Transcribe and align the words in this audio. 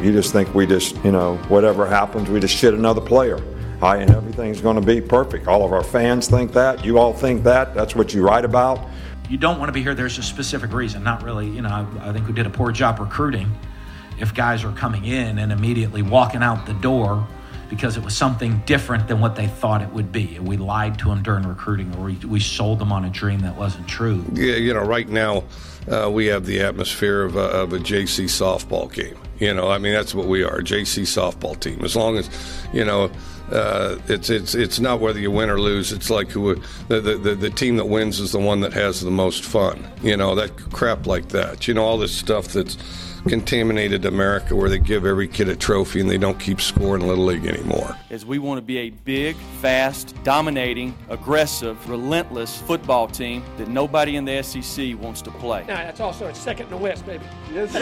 You 0.00 0.12
just 0.12 0.32
think 0.32 0.54
we 0.54 0.66
just, 0.66 0.96
you 1.04 1.10
know, 1.10 1.36
whatever 1.48 1.86
happens, 1.86 2.30
we 2.30 2.38
just 2.38 2.56
shit 2.56 2.72
another 2.72 3.00
player. 3.00 3.38
Hi, 3.80 3.96
and 3.98 4.10
everything's 4.10 4.60
going 4.60 4.80
to 4.80 4.86
be 4.86 5.00
perfect. 5.00 5.48
All 5.48 5.64
of 5.64 5.72
our 5.72 5.82
fans 5.82 6.28
think 6.28 6.52
that. 6.52 6.84
You 6.84 6.98
all 6.98 7.12
think 7.12 7.42
that. 7.44 7.74
That's 7.74 7.94
what 7.94 8.14
you 8.14 8.26
write 8.26 8.44
about. 8.44 8.80
You 9.28 9.38
don't 9.38 9.58
want 9.58 9.68
to 9.68 9.72
be 9.72 9.82
here. 9.82 9.94
There's 9.94 10.18
a 10.18 10.22
specific 10.22 10.72
reason. 10.72 11.02
Not 11.02 11.22
really, 11.22 11.48
you 11.48 11.62
know, 11.62 11.68
I, 11.68 12.08
I 12.08 12.12
think 12.12 12.26
we 12.26 12.32
did 12.32 12.46
a 12.46 12.50
poor 12.50 12.72
job 12.72 12.98
recruiting 12.98 13.50
if 14.18 14.34
guys 14.34 14.64
are 14.64 14.72
coming 14.72 15.04
in 15.04 15.38
and 15.38 15.52
immediately 15.52 16.02
walking 16.02 16.42
out 16.42 16.66
the 16.66 16.74
door 16.74 17.26
because 17.68 17.96
it 17.96 18.04
was 18.04 18.16
something 18.16 18.62
different 18.66 19.08
than 19.08 19.20
what 19.20 19.36
they 19.36 19.46
thought 19.46 19.82
it 19.82 19.92
would 19.92 20.10
be. 20.12 20.36
And 20.36 20.46
we 20.46 20.56
lied 20.56 20.98
to 21.00 21.06
them 21.06 21.22
during 21.22 21.46
recruiting 21.46 21.94
or 21.96 22.04
we, 22.04 22.14
we 22.26 22.40
sold 22.40 22.78
them 22.78 22.92
on 22.92 23.04
a 23.04 23.10
dream 23.10 23.40
that 23.40 23.56
wasn't 23.56 23.86
true. 23.88 24.24
Yeah, 24.32 24.54
you 24.54 24.72
know, 24.72 24.84
right 24.84 25.08
now 25.08 25.44
uh, 25.90 26.10
we 26.10 26.26
have 26.26 26.46
the 26.46 26.60
atmosphere 26.60 27.22
of 27.22 27.36
a, 27.36 27.40
of 27.40 27.72
a 27.72 27.78
JC 27.78 28.24
softball 28.24 28.92
game. 28.92 29.18
You 29.38 29.54
know, 29.54 29.68
I 29.68 29.78
mean, 29.78 29.92
that's 29.92 30.14
what 30.14 30.26
we 30.26 30.42
are, 30.42 30.58
a 30.58 30.64
JC 30.64 31.02
softball 31.02 31.58
team. 31.58 31.84
As 31.84 31.94
long 31.94 32.16
as, 32.16 32.28
you 32.72 32.84
know, 32.84 33.10
uh, 33.52 33.96
it's 34.08 34.28
it's 34.28 34.54
it's 34.54 34.78
not 34.78 35.00
whether 35.00 35.18
you 35.18 35.30
win 35.30 35.48
or 35.48 35.58
lose. 35.58 35.90
It's 35.90 36.10
like 36.10 36.28
who 36.28 36.56
the, 36.88 37.00
the 37.00 37.34
the 37.34 37.48
team 37.48 37.76
that 37.76 37.86
wins 37.86 38.20
is 38.20 38.32
the 38.32 38.38
one 38.38 38.60
that 38.60 38.74
has 38.74 39.00
the 39.00 39.10
most 39.10 39.42
fun. 39.42 39.86
You 40.02 40.16
know 40.16 40.34
that 40.34 40.54
crap 40.70 41.06
like 41.06 41.28
that. 41.30 41.66
You 41.66 41.72
know 41.72 41.84
all 41.84 41.96
this 41.96 42.14
stuff 42.14 42.48
that's 42.48 42.76
contaminated 43.26 44.04
America 44.04 44.54
where 44.54 44.68
they 44.68 44.78
give 44.78 45.04
every 45.04 45.28
kid 45.28 45.48
a 45.48 45.56
trophy 45.56 46.00
and 46.00 46.08
they 46.08 46.18
don't 46.18 46.38
keep 46.38 46.60
scoring 46.60 47.02
a 47.02 47.06
Little 47.06 47.24
League 47.24 47.46
anymore. 47.46 47.96
Is 48.10 48.24
we 48.24 48.38
want 48.38 48.58
to 48.58 48.62
be 48.62 48.78
a 48.78 48.90
big, 48.90 49.36
fast, 49.60 50.14
dominating, 50.24 50.96
aggressive, 51.08 51.88
relentless 51.88 52.58
football 52.62 53.08
team 53.08 53.42
that 53.56 53.68
nobody 53.68 54.16
in 54.16 54.24
the 54.24 54.42
SEC 54.42 54.98
wants 55.00 55.22
to 55.22 55.30
play. 55.30 55.64
Now, 55.66 55.76
that's 55.76 56.00
also 56.00 56.26
a 56.26 56.34
second 56.34 56.66
in 56.66 56.70
the 56.70 56.76
West, 56.76 57.06
baby. 57.06 57.24
Yes, 57.52 57.72
sir. 57.72 57.80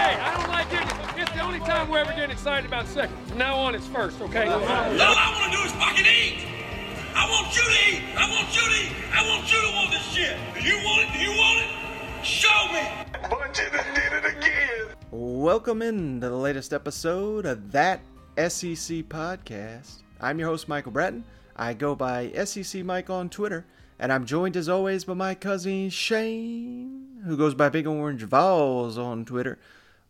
Hey, 0.00 0.16
I 0.16 0.34
don't 0.36 0.48
like 0.48 0.72
it. 0.72 1.20
It's 1.20 1.32
the 1.32 1.40
only 1.40 1.60
time 1.60 1.88
we're 1.88 1.98
ever 1.98 2.12
getting 2.12 2.30
excited 2.30 2.66
about 2.66 2.86
second. 2.86 3.16
From 3.26 3.38
now 3.38 3.56
on, 3.56 3.74
it's 3.74 3.86
first, 3.86 4.20
okay? 4.20 4.48
All 4.48 4.62
I 4.64 5.32
want 5.40 5.52
to 5.52 5.58
do 5.58 5.64
is 5.64 5.72
fucking 5.72 6.06
eat. 6.06 6.46
I 7.14 7.28
want 7.28 7.54
you 7.56 7.62
to 7.62 7.70
eat. 7.90 8.02
I 8.16 8.30
want 8.30 8.54
you 8.54 8.62
to 8.62 8.76
eat. 8.80 8.92
I 9.12 9.28
want 9.28 9.52
you 9.52 9.60
to 9.60 9.70
want 9.74 9.90
this 9.90 10.06
shit. 10.14 10.38
Do 10.54 10.62
you 10.62 10.76
want 10.84 11.02
it? 11.02 11.12
Do 11.12 11.18
you 11.18 11.30
want 11.36 11.39
Welcome 15.12 15.82
in 15.82 16.20
to 16.20 16.28
the 16.28 16.36
latest 16.36 16.72
episode 16.72 17.44
of 17.44 17.72
That 17.72 18.00
SEC 18.36 19.08
Podcast. 19.08 20.02
I'm 20.20 20.38
your 20.38 20.48
host, 20.48 20.68
Michael 20.68 20.92
Bratton. 20.92 21.24
I 21.56 21.74
go 21.74 21.96
by 21.96 22.30
SEC 22.44 22.84
Mike 22.84 23.10
on 23.10 23.28
Twitter, 23.28 23.66
and 23.98 24.12
I'm 24.12 24.24
joined 24.24 24.56
as 24.56 24.68
always 24.68 25.04
by 25.04 25.14
my 25.14 25.34
cousin 25.34 25.90
Shane, 25.90 27.22
who 27.26 27.36
goes 27.36 27.54
by 27.54 27.68
Big 27.70 27.88
Orange 27.88 28.22
Vols 28.22 28.96
on 28.96 29.24
Twitter. 29.24 29.58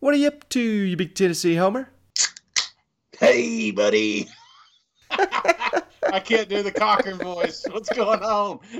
What 0.00 0.12
are 0.12 0.18
you 0.18 0.28
up 0.28 0.46
to, 0.50 0.60
you 0.60 0.98
big 0.98 1.14
Tennessee 1.14 1.54
homer? 1.54 1.88
Hey, 3.18 3.70
buddy. 3.70 4.28
I 6.12 6.20
can't 6.20 6.48
do 6.48 6.62
the 6.62 6.72
Cochran 6.72 7.18
voice. 7.18 7.64
What's 7.70 7.88
going 7.90 8.22
on? 8.22 8.60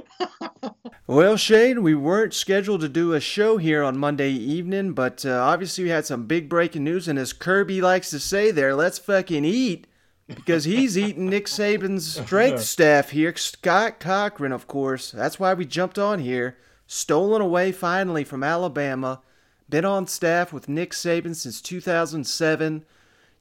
Well, 1.11 1.37
Shane, 1.37 1.83
we 1.83 1.97
weren't 1.97 2.35
scheduled 2.35 2.83
to 2.83 2.89
do 2.89 3.15
a 3.15 3.21
show 3.21 3.57
here 3.57 3.83
on 3.83 3.99
Monday 3.99 4.31
evening, 4.31 4.93
but 4.93 5.27
uh, 5.27 5.43
obviously 5.43 5.83
we 5.83 5.91
had 5.91 6.07
some 6.07 6.29
big 6.29 6.49
breaking 6.49 6.85
news, 6.85 7.09
and 7.09 7.19
as 7.19 7.33
Kirby 7.33 7.81
likes 7.81 8.11
to 8.11 8.21
say 8.21 8.53
there, 8.53 8.77
let's 8.77 9.01
fucking 9.01 9.45
eat, 9.45 9.89
because 10.29 10.63
he's 10.63 10.97
eating 10.97 11.29
Nick 11.29 11.47
Saban's 11.47 12.07
strength 12.25 12.63
staff 12.63 13.11
here, 13.11 13.35
Scott 13.37 13.99
Cochran, 13.99 14.53
of 14.53 14.69
course. 14.69 15.11
That's 15.11 15.41
why 15.41 15.53
we 15.53 15.65
jumped 15.65 15.99
on 15.99 16.21
here. 16.21 16.57
Stolen 16.87 17.43
away 17.43 17.73
finally 17.73 18.23
from 18.23 18.45
Alabama, 18.45 19.21
been 19.69 19.85
on 19.85 20.07
staff 20.07 20.53
with 20.53 20.69
Nick 20.69 20.93
Saban 20.93 21.35
since 21.35 21.61
2007, 21.61 22.85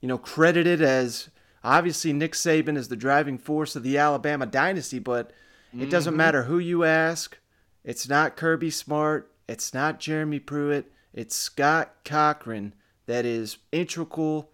you 0.02 0.08
know, 0.08 0.18
credited 0.18 0.82
as 0.82 1.30
obviously 1.64 2.14
Nick 2.14 2.34
Saban 2.34 2.78
is 2.78 2.88
the 2.88 2.96
driving 2.96 3.38
force 3.38 3.76
of 3.76 3.84
the 3.84 3.98
Alabama 3.98 4.46
dynasty, 4.46 5.00
but 5.00 5.32
it 5.78 5.90
doesn't 5.90 6.12
mm-hmm. 6.12 6.18
matter 6.18 6.44
who 6.44 6.58
you 6.58 6.84
ask. 6.84 7.38
It's 7.84 8.10
not 8.10 8.36
Kirby 8.36 8.72
Smart. 8.72 9.32
It's 9.48 9.74
not 9.74 10.00
Jeremy 10.00 10.40
Pruitt. 10.40 10.92
It's 11.14 11.36
Scott 11.36 11.94
Cochran 12.06 12.74
that 13.06 13.26
is 13.26 13.58
integral 13.72 14.52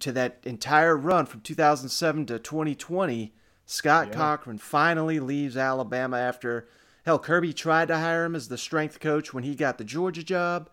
to 0.00 0.12
that 0.12 0.40
entire 0.44 0.96
run 0.96 1.26
from 1.26 1.40
2007 1.40 2.26
to 2.26 2.38
2020. 2.38 3.34
Scott 3.64 4.12
Cochran 4.12 4.58
finally 4.58 5.20
leaves 5.20 5.56
Alabama 5.56 6.18
after, 6.18 6.68
hell, 7.04 7.18
Kirby 7.18 7.52
tried 7.52 7.88
to 7.88 7.96
hire 7.96 8.24
him 8.24 8.34
as 8.34 8.48
the 8.48 8.58
strength 8.58 9.00
coach 9.00 9.32
when 9.32 9.44
he 9.44 9.54
got 9.54 9.78
the 9.78 9.84
Georgia 9.84 10.22
job. 10.22 10.70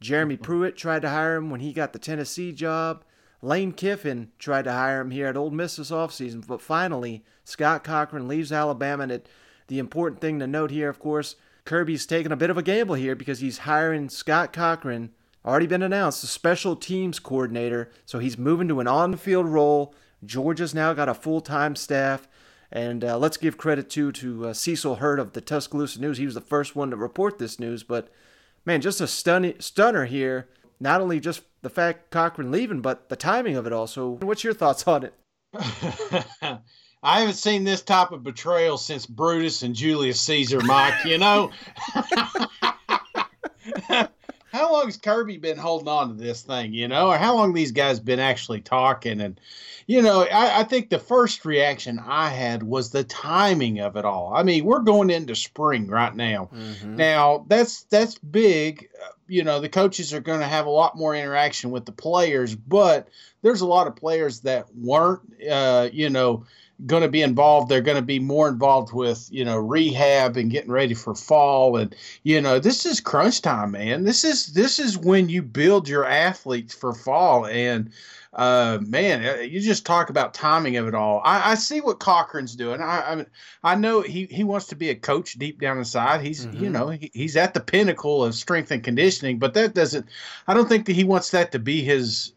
Jeremy 0.00 0.36
Pruitt 0.38 0.76
tried 0.76 1.02
to 1.02 1.10
hire 1.10 1.36
him 1.36 1.50
when 1.50 1.60
he 1.60 1.72
got 1.72 1.92
the 1.92 1.98
Tennessee 1.98 2.52
job. 2.52 3.04
Lane 3.42 3.72
Kiffin 3.72 4.30
tried 4.38 4.64
to 4.64 4.72
hire 4.72 5.00
him 5.00 5.10
here 5.10 5.26
at 5.26 5.36
Ole 5.36 5.50
Miss 5.50 5.76
this 5.76 5.90
offseason, 5.90 6.46
but 6.46 6.60
finally, 6.60 7.24
Scott 7.44 7.84
Cochran 7.84 8.28
leaves 8.28 8.52
Alabama. 8.52 9.04
And 9.04 9.12
it, 9.12 9.28
the 9.68 9.78
important 9.78 10.20
thing 10.20 10.38
to 10.38 10.46
note 10.46 10.70
here, 10.70 10.88
of 10.88 10.98
course, 10.98 11.36
Kirby's 11.64 12.06
taking 12.06 12.32
a 12.32 12.36
bit 12.36 12.50
of 12.50 12.58
a 12.58 12.62
gamble 12.62 12.96
here 12.96 13.14
because 13.14 13.40
he's 13.40 13.58
hiring 13.58 14.08
Scott 14.08 14.52
Cochran, 14.52 15.10
already 15.44 15.66
been 15.66 15.82
announced, 15.82 16.20
the 16.20 16.26
special 16.26 16.76
teams 16.76 17.18
coordinator. 17.18 17.90
So 18.04 18.18
he's 18.18 18.36
moving 18.36 18.68
to 18.68 18.80
an 18.80 18.88
on 18.88 19.16
field 19.16 19.46
role. 19.46 19.94
Georgia's 20.24 20.74
now 20.74 20.92
got 20.92 21.08
a 21.08 21.14
full 21.14 21.40
time 21.40 21.76
staff. 21.76 22.28
And 22.72 23.04
uh, 23.04 23.18
let's 23.18 23.36
give 23.36 23.58
credit 23.58 23.90
to 23.90 24.12
to 24.12 24.48
uh, 24.48 24.52
Cecil 24.52 24.96
Hurt 24.96 25.18
of 25.18 25.32
the 25.32 25.40
Tuscaloosa 25.40 26.00
News. 26.00 26.18
He 26.18 26.26
was 26.26 26.34
the 26.34 26.40
first 26.40 26.76
one 26.76 26.90
to 26.90 26.96
report 26.96 27.38
this 27.38 27.58
news, 27.58 27.82
but 27.82 28.08
man, 28.64 28.80
just 28.80 29.00
a 29.00 29.08
stun- 29.08 29.58
stunner 29.58 30.04
here. 30.04 30.48
Not 30.80 31.02
only 31.02 31.20
just 31.20 31.42
the 31.62 31.70
fact 31.70 32.10
Cochran 32.10 32.50
leaving, 32.50 32.80
but 32.80 33.10
the 33.10 33.16
timing 33.16 33.56
of 33.56 33.66
it 33.66 33.72
also. 33.72 34.12
What's 34.22 34.42
your 34.42 34.54
thoughts 34.54 34.88
on 34.88 35.04
it? 35.04 35.14
I 37.02 37.20
haven't 37.20 37.34
seen 37.34 37.64
this 37.64 37.82
type 37.82 38.12
of 38.12 38.22
betrayal 38.22 38.76
since 38.76 39.06
Brutus 39.06 39.62
and 39.62 39.74
Julius 39.74 40.20
Caesar, 40.20 40.60
Mike. 40.62 41.04
You 41.04 41.18
know, 41.18 41.50
how 44.52 44.72
long 44.72 44.86
has 44.86 44.98
Kirby 44.98 45.38
been 45.38 45.56
holding 45.56 45.88
on 45.88 46.08
to 46.08 46.14
this 46.14 46.42
thing? 46.42 46.74
You 46.74 46.88
know, 46.88 47.08
or 47.08 47.16
how 47.16 47.36
long 47.36 47.54
these 47.54 47.72
guys 47.72 48.00
been 48.00 48.18
actually 48.18 48.60
talking? 48.60 49.20
And 49.20 49.40
you 49.86 50.02
know, 50.02 50.24
I, 50.24 50.60
I 50.60 50.64
think 50.64 50.90
the 50.90 50.98
first 50.98 51.44
reaction 51.44 51.98
I 51.98 52.28
had 52.28 52.62
was 52.62 52.90
the 52.90 53.04
timing 53.04 53.80
of 53.80 53.96
it 53.96 54.04
all. 54.04 54.32
I 54.34 54.42
mean, 54.42 54.64
we're 54.64 54.80
going 54.80 55.10
into 55.10 55.34
spring 55.34 55.88
right 55.88 56.14
now. 56.14 56.50
Mm-hmm. 56.54 56.96
Now 56.96 57.46
that's 57.48 57.84
that's 57.84 58.18
big. 58.18 58.88
You 59.30 59.44
know, 59.44 59.60
the 59.60 59.68
coaches 59.68 60.12
are 60.12 60.20
going 60.20 60.40
to 60.40 60.46
have 60.46 60.66
a 60.66 60.70
lot 60.70 60.96
more 60.96 61.14
interaction 61.14 61.70
with 61.70 61.86
the 61.86 61.92
players, 61.92 62.54
but 62.54 63.08
there's 63.42 63.60
a 63.60 63.66
lot 63.66 63.86
of 63.86 63.96
players 63.96 64.40
that 64.40 64.66
weren't, 64.74 65.20
uh, 65.48 65.88
you 65.92 66.10
know, 66.10 66.44
going 66.86 67.02
to 67.02 67.08
be 67.08 67.22
involved. 67.22 67.68
They're 67.68 67.80
going 67.80 67.96
to 67.96 68.02
be 68.02 68.18
more 68.18 68.48
involved 68.48 68.92
with, 68.92 69.28
you 69.30 69.44
know, 69.44 69.58
rehab 69.58 70.36
and 70.36 70.50
getting 70.50 70.70
ready 70.70 70.94
for 70.94 71.14
fall. 71.14 71.76
And, 71.76 71.94
you 72.22 72.40
know, 72.40 72.58
this 72.58 72.86
is 72.86 73.00
crunch 73.00 73.42
time, 73.42 73.72
man. 73.72 74.04
This 74.04 74.24
is, 74.24 74.48
this 74.48 74.78
is 74.78 74.96
when 74.96 75.28
you 75.28 75.42
build 75.42 75.88
your 75.88 76.04
athletes 76.04 76.74
for 76.74 76.94
fall. 76.94 77.46
And, 77.46 77.90
uh, 78.32 78.78
man, 78.86 79.26
uh, 79.26 79.40
you 79.42 79.60
just 79.60 79.84
talk 79.84 80.08
about 80.08 80.34
timing 80.34 80.76
of 80.76 80.86
it 80.86 80.94
all. 80.94 81.20
I, 81.24 81.52
I 81.52 81.54
see 81.56 81.80
what 81.80 81.98
Cochran's 81.98 82.54
doing. 82.54 82.80
I, 82.80 83.02
I, 83.02 83.14
mean, 83.16 83.26
I 83.64 83.74
know 83.74 84.02
he, 84.02 84.26
he 84.26 84.44
wants 84.44 84.66
to 84.68 84.76
be 84.76 84.90
a 84.90 84.94
coach 84.94 85.34
deep 85.34 85.60
down 85.60 85.78
inside. 85.78 86.20
He's, 86.20 86.46
you 86.46 86.70
know, 86.70 86.90
he, 86.90 87.10
he's 87.12 87.36
at 87.36 87.54
the 87.54 87.60
pinnacle 87.60 88.24
of 88.24 88.36
strength 88.36 88.70
and 88.70 88.84
conditioning, 88.84 89.40
but 89.40 89.54
that 89.54 89.74
doesn't, 89.74 90.06
I 90.46 90.54
don't 90.54 90.68
think 90.68 90.86
that 90.86 90.94
he 90.94 91.04
wants 91.04 91.32
that 91.32 91.50
to 91.52 91.58
be 91.58 91.82
his 91.82 92.32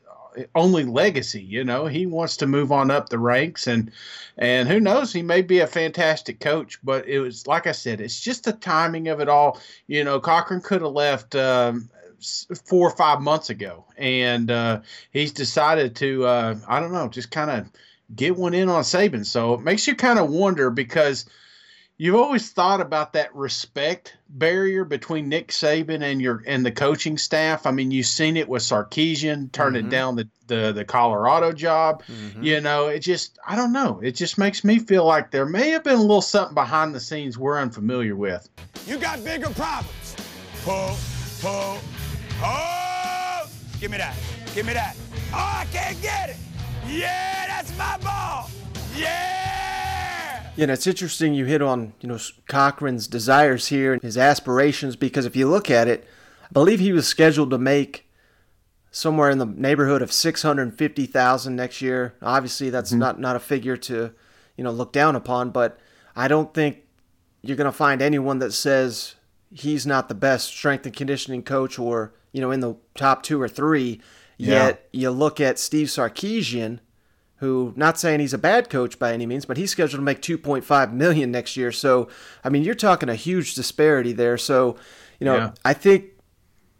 only 0.55 0.83
legacy. 0.83 1.41
You 1.41 1.63
know, 1.63 1.85
he 1.85 2.05
wants 2.05 2.37
to 2.37 2.47
move 2.47 2.71
on 2.71 2.91
up 2.91 3.09
the 3.09 3.19
ranks, 3.19 3.67
and 3.67 3.91
and 4.37 4.67
who 4.67 4.79
knows, 4.79 5.13
he 5.13 5.21
may 5.21 5.41
be 5.41 5.59
a 5.59 5.67
fantastic 5.67 6.39
coach. 6.39 6.79
But 6.83 7.07
it 7.07 7.19
was 7.19 7.47
like 7.47 7.67
I 7.67 7.71
said, 7.71 8.01
it's 8.01 8.19
just 8.19 8.43
the 8.43 8.53
timing 8.53 9.07
of 9.07 9.19
it 9.19 9.29
all. 9.29 9.59
You 9.87 10.03
know, 10.03 10.19
Cochran 10.19 10.61
could 10.61 10.81
have 10.81 10.91
left. 10.91 11.35
Um, 11.35 11.89
Four 12.63 12.87
or 12.87 12.95
five 12.95 13.19
months 13.19 13.49
ago, 13.49 13.83
and 13.97 14.49
uh, 14.49 14.79
he's 15.11 15.33
decided 15.33 15.93
to, 15.97 16.25
uh, 16.25 16.55
I 16.69 16.79
don't 16.79 16.93
know, 16.93 17.09
just 17.09 17.31
kind 17.31 17.51
of 17.51 17.69
get 18.15 18.37
one 18.37 18.53
in 18.53 18.69
on 18.69 18.83
Saban. 18.83 19.25
So 19.25 19.55
it 19.55 19.59
makes 19.59 19.87
you 19.87 19.95
kind 19.95 20.17
of 20.17 20.29
wonder 20.29 20.69
because 20.69 21.25
you've 22.03 22.15
always 22.15 22.51
thought 22.51 22.81
about 22.81 23.13
that 23.13 23.33
respect 23.33 24.17
barrier 24.27 24.83
between 24.83 25.29
Nick 25.29 25.47
Saban 25.47 26.03
and 26.03 26.21
your 26.21 26.43
and 26.45 26.65
the 26.65 26.71
coaching 26.71 27.17
staff. 27.17 27.65
I 27.65 27.71
mean, 27.71 27.91
you've 27.91 28.07
seen 28.07 28.35
it 28.35 28.49
with 28.49 28.61
Sarkisian 28.61 29.53
turning 29.53 29.83
mm-hmm. 29.83 29.89
down 29.89 30.15
the, 30.17 30.27
the 30.47 30.73
the 30.73 30.83
Colorado 30.83 31.53
job. 31.53 32.03
Mm-hmm. 32.03 32.43
You 32.43 32.59
know, 32.59 32.87
it 32.87 32.99
just 32.99 33.39
I 33.47 33.55
don't 33.55 33.71
know. 33.71 34.01
It 34.03 34.11
just 34.15 34.37
makes 34.37 34.65
me 34.65 34.79
feel 34.79 35.05
like 35.05 35.31
there 35.31 35.45
may 35.45 35.69
have 35.69 35.85
been 35.85 35.95
a 35.95 36.01
little 36.01 36.21
something 36.21 36.53
behind 36.53 36.93
the 36.93 36.99
scenes 36.99 37.37
we're 37.37 37.57
unfamiliar 37.57 38.17
with. 38.17 38.49
You 38.85 38.97
got 38.97 39.23
bigger 39.23 39.49
problems. 39.51 40.17
Pull, 40.63 40.97
pull, 41.39 41.77
oh! 42.41 43.47
Give 43.79 43.91
me 43.91 43.97
that. 43.97 44.15
Give 44.53 44.65
me 44.65 44.73
that. 44.73 44.97
Oh, 45.31 45.37
I 45.37 45.67
can't 45.71 46.01
get 46.01 46.31
it. 46.31 46.37
Yeah, 46.85 47.47
that's 47.47 47.77
my 47.77 47.97
ball. 47.99 48.49
Yeah. 48.93 49.42
You 50.55 50.67
know, 50.67 50.73
it's 50.73 50.85
interesting 50.85 51.33
you 51.33 51.45
hit 51.45 51.61
on, 51.61 51.93
you 51.99 52.07
know, 52.07 52.19
Cochran's 52.47 53.07
desires 53.07 53.69
here 53.69 53.93
and 53.93 54.01
his 54.01 54.17
aspirations 54.17 54.95
because 54.95 55.25
if 55.25 55.35
you 55.35 55.49
look 55.49 55.71
at 55.71 55.87
it, 55.87 56.07
I 56.43 56.53
believe 56.53 56.79
he 56.79 56.93
was 56.93 57.07
scheduled 57.07 57.49
to 57.49 57.57
make 57.57 58.07
somewhere 58.91 59.31
in 59.31 59.39
the 59.39 59.45
neighborhood 59.45 60.03
of 60.03 60.13
650,000 60.13 61.55
next 61.55 61.81
year. 61.81 62.13
Obviously, 62.21 62.69
that's 62.69 62.91
mm-hmm. 62.91 62.99
not 62.99 63.19
not 63.19 63.35
a 63.35 63.39
figure 63.39 63.75
to, 63.77 64.13
you 64.55 64.63
know, 64.63 64.71
look 64.71 64.93
down 64.93 65.15
upon, 65.15 65.49
but 65.49 65.79
I 66.15 66.27
don't 66.27 66.53
think 66.53 66.83
you're 67.41 67.57
going 67.57 67.65
to 67.65 67.71
find 67.71 68.01
anyone 68.01 68.37
that 68.39 68.51
says 68.51 69.15
he's 69.51 69.85
not 69.87 70.07
the 70.07 70.15
best 70.15 70.47
strength 70.47 70.85
and 70.85 70.95
conditioning 70.95 71.43
coach 71.43 71.79
or, 71.79 72.13
you 72.31 72.41
know, 72.41 72.51
in 72.51 72.59
the 72.59 72.75
top 72.95 73.23
2 73.23 73.41
or 73.41 73.49
3. 73.49 73.99
Yeah. 74.37 74.67
Yet 74.67 74.89
you 74.91 75.09
look 75.09 75.39
at 75.39 75.57
Steve 75.57 75.87
Sarkisian, 75.87 76.79
who 77.43 77.73
not 77.75 77.99
saying 77.99 78.21
he's 78.21 78.33
a 78.33 78.37
bad 78.37 78.69
coach 78.69 78.97
by 78.97 79.13
any 79.13 79.25
means, 79.25 79.45
but 79.45 79.57
he's 79.57 79.71
scheduled 79.71 79.99
to 79.99 80.03
make 80.03 80.21
2.5 80.21 80.93
million 80.93 81.29
next 81.29 81.57
year. 81.57 81.71
So, 81.71 82.07
I 82.43 82.49
mean, 82.49 82.63
you're 82.63 82.73
talking 82.73 83.09
a 83.09 83.15
huge 83.15 83.53
disparity 83.53 84.13
there. 84.13 84.37
So, 84.37 84.77
you 85.19 85.25
know, 85.25 85.35
yeah. 85.35 85.51
I 85.65 85.73
think 85.73 86.05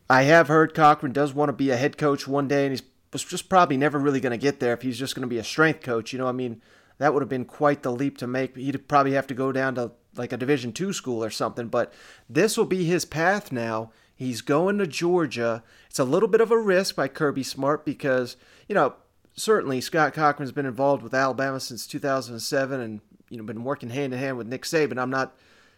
I 0.10 0.24
have 0.24 0.48
heard 0.48 0.74
Cochran 0.74 1.12
does 1.12 1.34
want 1.34 1.50
to 1.50 1.54
be 1.54 1.70
a 1.70 1.78
head 1.78 1.98
coach 1.98 2.28
one 2.28 2.48
day, 2.48 2.66
and 2.66 2.72
he's 2.72 2.84
was 3.14 3.24
just 3.24 3.48
probably 3.48 3.78
never 3.78 4.00
really 4.00 4.20
going 4.20 4.32
to 4.32 4.38
get 4.38 4.60
there 4.60 4.74
if 4.74 4.82
he's 4.82 4.98
just 4.98 5.16
going 5.16 5.22
to 5.22 5.28
be 5.28 5.38
a 5.38 5.44
strength 5.44 5.82
coach. 5.82 6.12
You 6.12 6.20
know, 6.20 6.28
I 6.28 6.32
mean, 6.32 6.62
that 6.98 7.14
would 7.14 7.22
have 7.22 7.30
been 7.30 7.46
quite 7.46 7.84
the 7.84 7.92
leap 7.92 8.18
to 8.18 8.28
make. 8.28 8.58
He'd 8.58 8.88
probably 8.88 9.14
have 9.14 9.28
to 9.28 9.34
go 9.34 9.52
down 9.52 9.76
to 9.76 9.92
like 10.16 10.34
a 10.34 10.38
Division 10.38 10.74
two 10.74 10.94
school 10.94 11.24
or 11.24 11.30
something. 11.30 11.68
But 11.68 11.94
this 12.30 12.58
will 12.58 12.66
be 12.66 12.86
his 12.86 13.06
path 13.06 13.52
now. 13.52 13.92
He's 14.16 14.42
going 14.42 14.78
to 14.80 14.88
Georgia. 14.88 15.64
It's 15.90 16.00
a 16.00 16.04
little 16.04 16.30
bit 16.30 16.42
of 16.42 16.52
a 16.52 16.58
risk 16.58 16.96
by 16.96 17.08
Kirby 17.08 17.44
Smart 17.44 17.86
because 17.86 18.36
you 18.68 18.76
know 18.76 18.96
certainly 19.36 19.82
Scott 19.82 20.14
Cochran's 20.14 20.52
been 20.52 20.66
involved 20.66 21.04
with 21.04 21.14
Alabama 21.14 21.60
since 21.60 21.88
2007 21.88 22.80
and 22.80 23.02
you 23.30 23.38
know 23.38 23.44
been 23.44 23.64
working 23.64 23.90
hand 23.90 24.14
in 24.14 24.20
hand 24.20 24.38
with 24.38 24.48
Nick 24.48 24.64
Saban. 24.64 25.02
I'm 25.02 25.10
not 25.10 25.36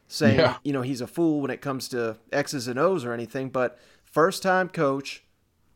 saying 0.08 0.40
yeah. 0.40 0.58
you 0.64 0.74
know 0.74 0.82
he's 0.82 1.02
a 1.02 1.08
fool 1.08 1.42
when 1.42 1.52
it 1.52 1.62
comes 1.62 1.88
to 1.90 2.18
X's 2.32 2.68
and 2.68 2.80
O's 2.80 3.06
or 3.06 3.14
anything, 3.14 3.50
but 3.50 3.80
first 4.04 4.44
time 4.44 4.70
coach 4.70 5.24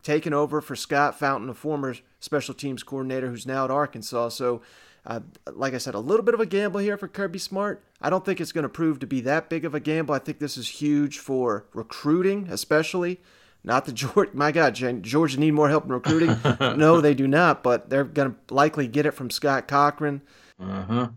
taking 0.04 0.34
over 0.34 0.62
for 0.62 0.76
Scott 0.76 1.18
Fountain, 1.20 1.50
a 1.50 1.54
former 1.54 1.96
special 2.20 2.54
teams 2.54 2.84
coordinator 2.84 3.30
who's 3.30 3.46
now 3.46 3.66
at 3.66 3.72
Arkansas. 3.72 4.30
So, 4.30 4.62
uh, 5.06 5.22
like 5.54 5.74
I 5.74 5.78
said, 5.78 5.94
a 5.94 6.00
little 6.00 6.24
bit 6.24 6.34
of 6.34 6.40
a 6.40 6.46
gamble 6.46 6.80
here 6.80 6.98
for 6.98 7.08
Kirby 7.08 7.40
Smart. 7.40 7.84
I 8.02 8.10
don't 8.10 8.24
think 8.24 8.40
it's 8.40 8.52
going 8.52 8.64
to 8.64 8.70
prove 8.70 9.00
to 9.00 9.08
be 9.08 9.22
that 9.22 9.50
big 9.50 9.66
of 9.66 9.76
a 9.76 9.80
gamble. 9.80 10.16
I 10.16 10.20
think 10.20 10.40
this 10.40 10.58
is 10.58 10.68
huge 10.68 11.20
for 11.20 11.66
recruiting, 11.74 12.48
especially. 12.50 13.20
Not 13.64 13.86
the 13.86 13.92
Georgia. 13.92 14.32
My 14.36 14.52
God, 14.52 14.74
Georgia 15.02 15.40
need 15.40 15.52
more 15.52 15.70
help 15.70 15.86
in 15.86 15.92
recruiting. 15.92 16.38
no, 16.78 17.02
they 17.02 17.14
do 17.14 17.28
not. 17.28 17.64
But 17.64 17.90
they're 17.90 18.04
going 18.04 18.36
to 18.36 18.54
likely 18.54 18.88
get 18.88 19.06
it 19.06 19.12
from 19.12 19.30
Scott 19.30 19.68
Cochran. 19.68 20.22
Uh-huh. 20.60 21.10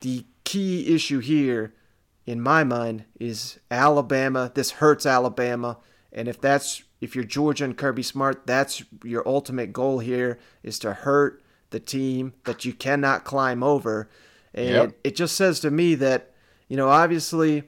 The 0.00 0.24
key 0.44 0.94
issue 0.94 1.18
here, 1.18 1.74
in 2.24 2.40
my 2.40 2.64
mind, 2.64 3.04
is 3.18 3.58
Alabama. 3.70 4.52
This 4.54 4.72
hurts 4.72 5.06
Alabama, 5.06 5.78
and 6.12 6.28
if 6.28 6.40
that's 6.40 6.82
if 7.00 7.14
you're 7.14 7.24
Georgia 7.24 7.64
and 7.64 7.76
Kirby 7.76 8.02
Smart, 8.02 8.46
that's 8.46 8.82
your 9.04 9.26
ultimate 9.28 9.72
goal 9.72 9.98
here 9.98 10.38
is 10.62 10.78
to 10.80 10.92
hurt 10.92 11.42
the 11.70 11.80
team 11.80 12.32
that 12.44 12.64
you 12.64 12.72
cannot 12.72 13.24
climb 13.24 13.62
over. 13.62 14.08
And 14.54 14.68
yep. 14.68 14.98
it 15.04 15.16
just 15.16 15.36
says 15.36 15.60
to 15.60 15.70
me 15.70 15.94
that, 15.96 16.32
you 16.68 16.76
know, 16.76 16.88
obviously 16.88 17.64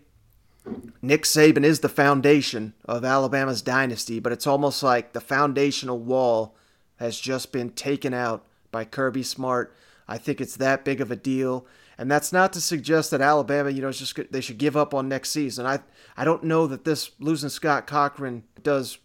Nick 1.01 1.23
Saban 1.23 1.65
is 1.65 1.81
the 1.81 1.89
foundation 1.89 2.75
of 2.85 3.05
Alabama's 3.05 3.63
dynasty, 3.63 4.21
but 4.21 4.33
it's 4.33 4.47
almost 4.47 4.83
like 4.83 5.13
the 5.13 5.21
foundational 5.21 5.99
wall 5.99 6.57
has 6.97 7.19
just 7.19 7.53
been 7.53 7.71
taken 7.71 8.13
out 8.13 8.45
by 8.71 8.85
Kirby 8.85 9.23
Smart. 9.23 9.75
I 10.07 10.19
think 10.19 10.41
it's 10.41 10.57
that 10.57 10.85
big 10.85 11.01
of 11.01 11.11
a 11.11 11.17
deal. 11.17 11.67
And 11.97 12.11
that's 12.11 12.33
not 12.33 12.53
to 12.53 12.61
suggest 12.61 13.11
that 13.11 13.21
Alabama, 13.21 13.71
you 13.71 13.83
know, 13.83 13.91
just 13.91 14.19
they 14.31 14.41
should 14.41 14.59
give 14.59 14.77
up 14.77 14.95
on 14.95 15.09
next 15.09 15.31
season. 15.31 15.67
I 15.67 15.81
I 16.17 16.25
don't 16.25 16.45
know 16.45 16.67
that 16.69 16.85
this 16.85 17.11
losing 17.19 17.49
Scott 17.49 17.87
Cochran 17.87 18.45
does 18.63 18.99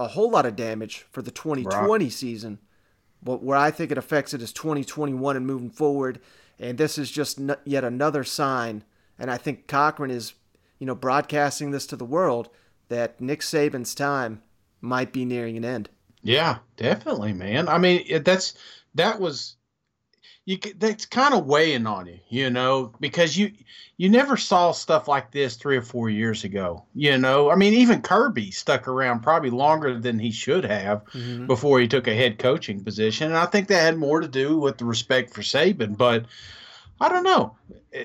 a 0.00 0.08
whole 0.08 0.30
lot 0.30 0.46
of 0.46 0.56
damage 0.56 1.06
for 1.10 1.22
the 1.22 1.30
2020 1.30 2.04
right. 2.04 2.12
season. 2.12 2.58
But 3.22 3.42
where 3.42 3.56
I 3.56 3.70
think 3.70 3.90
it 3.90 3.98
affects 3.98 4.34
it 4.34 4.42
is 4.42 4.52
2021 4.52 5.36
and 5.36 5.46
moving 5.46 5.70
forward. 5.70 6.20
And 6.58 6.78
this 6.78 6.98
is 6.98 7.10
just 7.10 7.40
yet 7.64 7.84
another 7.84 8.24
sign. 8.24 8.84
And 9.18 9.30
I 9.30 9.36
think 9.36 9.66
Cochran 9.66 10.10
is 10.10 10.34
you 10.84 10.86
know, 10.86 10.94
broadcasting 10.94 11.70
this 11.70 11.86
to 11.86 11.96
the 11.96 12.04
world 12.04 12.50
that 12.88 13.18
Nick 13.18 13.40
Saban's 13.40 13.94
time 13.94 14.42
might 14.82 15.14
be 15.14 15.24
nearing 15.24 15.56
an 15.56 15.64
end. 15.64 15.88
Yeah, 16.22 16.58
definitely, 16.76 17.32
man. 17.32 17.70
I 17.70 17.78
mean, 17.78 18.22
that's 18.22 18.52
that 18.94 19.18
was 19.18 19.56
you 20.44 20.58
that's 20.76 21.06
kind 21.06 21.32
of 21.32 21.46
weighing 21.46 21.86
on 21.86 22.04
you, 22.06 22.18
you 22.28 22.50
know, 22.50 22.92
because 23.00 23.34
you 23.34 23.52
you 23.96 24.10
never 24.10 24.36
saw 24.36 24.72
stuff 24.72 25.08
like 25.08 25.30
this 25.30 25.56
three 25.56 25.78
or 25.78 25.82
four 25.82 26.10
years 26.10 26.44
ago. 26.44 26.84
You 26.94 27.16
know, 27.16 27.50
I 27.50 27.56
mean, 27.56 27.72
even 27.72 28.02
Kirby 28.02 28.50
stuck 28.50 28.86
around 28.86 29.22
probably 29.22 29.48
longer 29.48 29.98
than 29.98 30.18
he 30.18 30.32
should 30.32 30.66
have 30.66 31.02
mm-hmm. 31.14 31.46
before 31.46 31.80
he 31.80 31.88
took 31.88 32.08
a 32.08 32.14
head 32.14 32.38
coaching 32.38 32.84
position, 32.84 33.28
and 33.28 33.38
I 33.38 33.46
think 33.46 33.68
that 33.68 33.80
had 33.80 33.96
more 33.96 34.20
to 34.20 34.28
do 34.28 34.58
with 34.58 34.76
the 34.76 34.84
respect 34.84 35.32
for 35.32 35.40
Saban. 35.40 35.96
But 35.96 36.26
I 37.00 37.08
don't 37.08 37.24
know. 37.24 37.56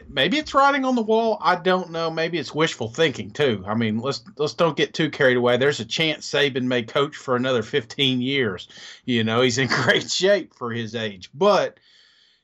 maybe 0.08 0.38
it's 0.38 0.54
writing 0.54 0.84
on 0.86 0.96
the 0.96 1.02
wall. 1.02 1.38
I 1.42 1.56
don't 1.56 1.92
know. 1.92 2.10
Maybe 2.10 2.38
it's 2.38 2.54
wishful 2.54 2.90
thinking 2.90 3.32
too. 3.32 3.64
I 3.68 3.76
mean, 3.76 4.00
let's 4.00 4.24
let's 4.38 4.54
don't 4.54 4.78
get 4.78 4.94
too 4.94 5.10
carried 5.10 5.38
away. 5.38 5.58
There's 5.58 5.80
a 5.80 5.86
chance 5.86 6.30
Saban 6.30 6.64
may 6.64 6.84
coach 6.84 7.16
for 7.16 7.36
another 7.36 7.64
15 7.64 8.22
years. 8.22 8.68
You 9.06 9.24
know, 9.24 9.42
he's 9.42 9.58
in 9.58 9.68
great 9.84 10.10
shape 10.10 10.54
for 10.56 10.72
his 10.72 10.96
age. 10.96 11.30
But 11.34 11.80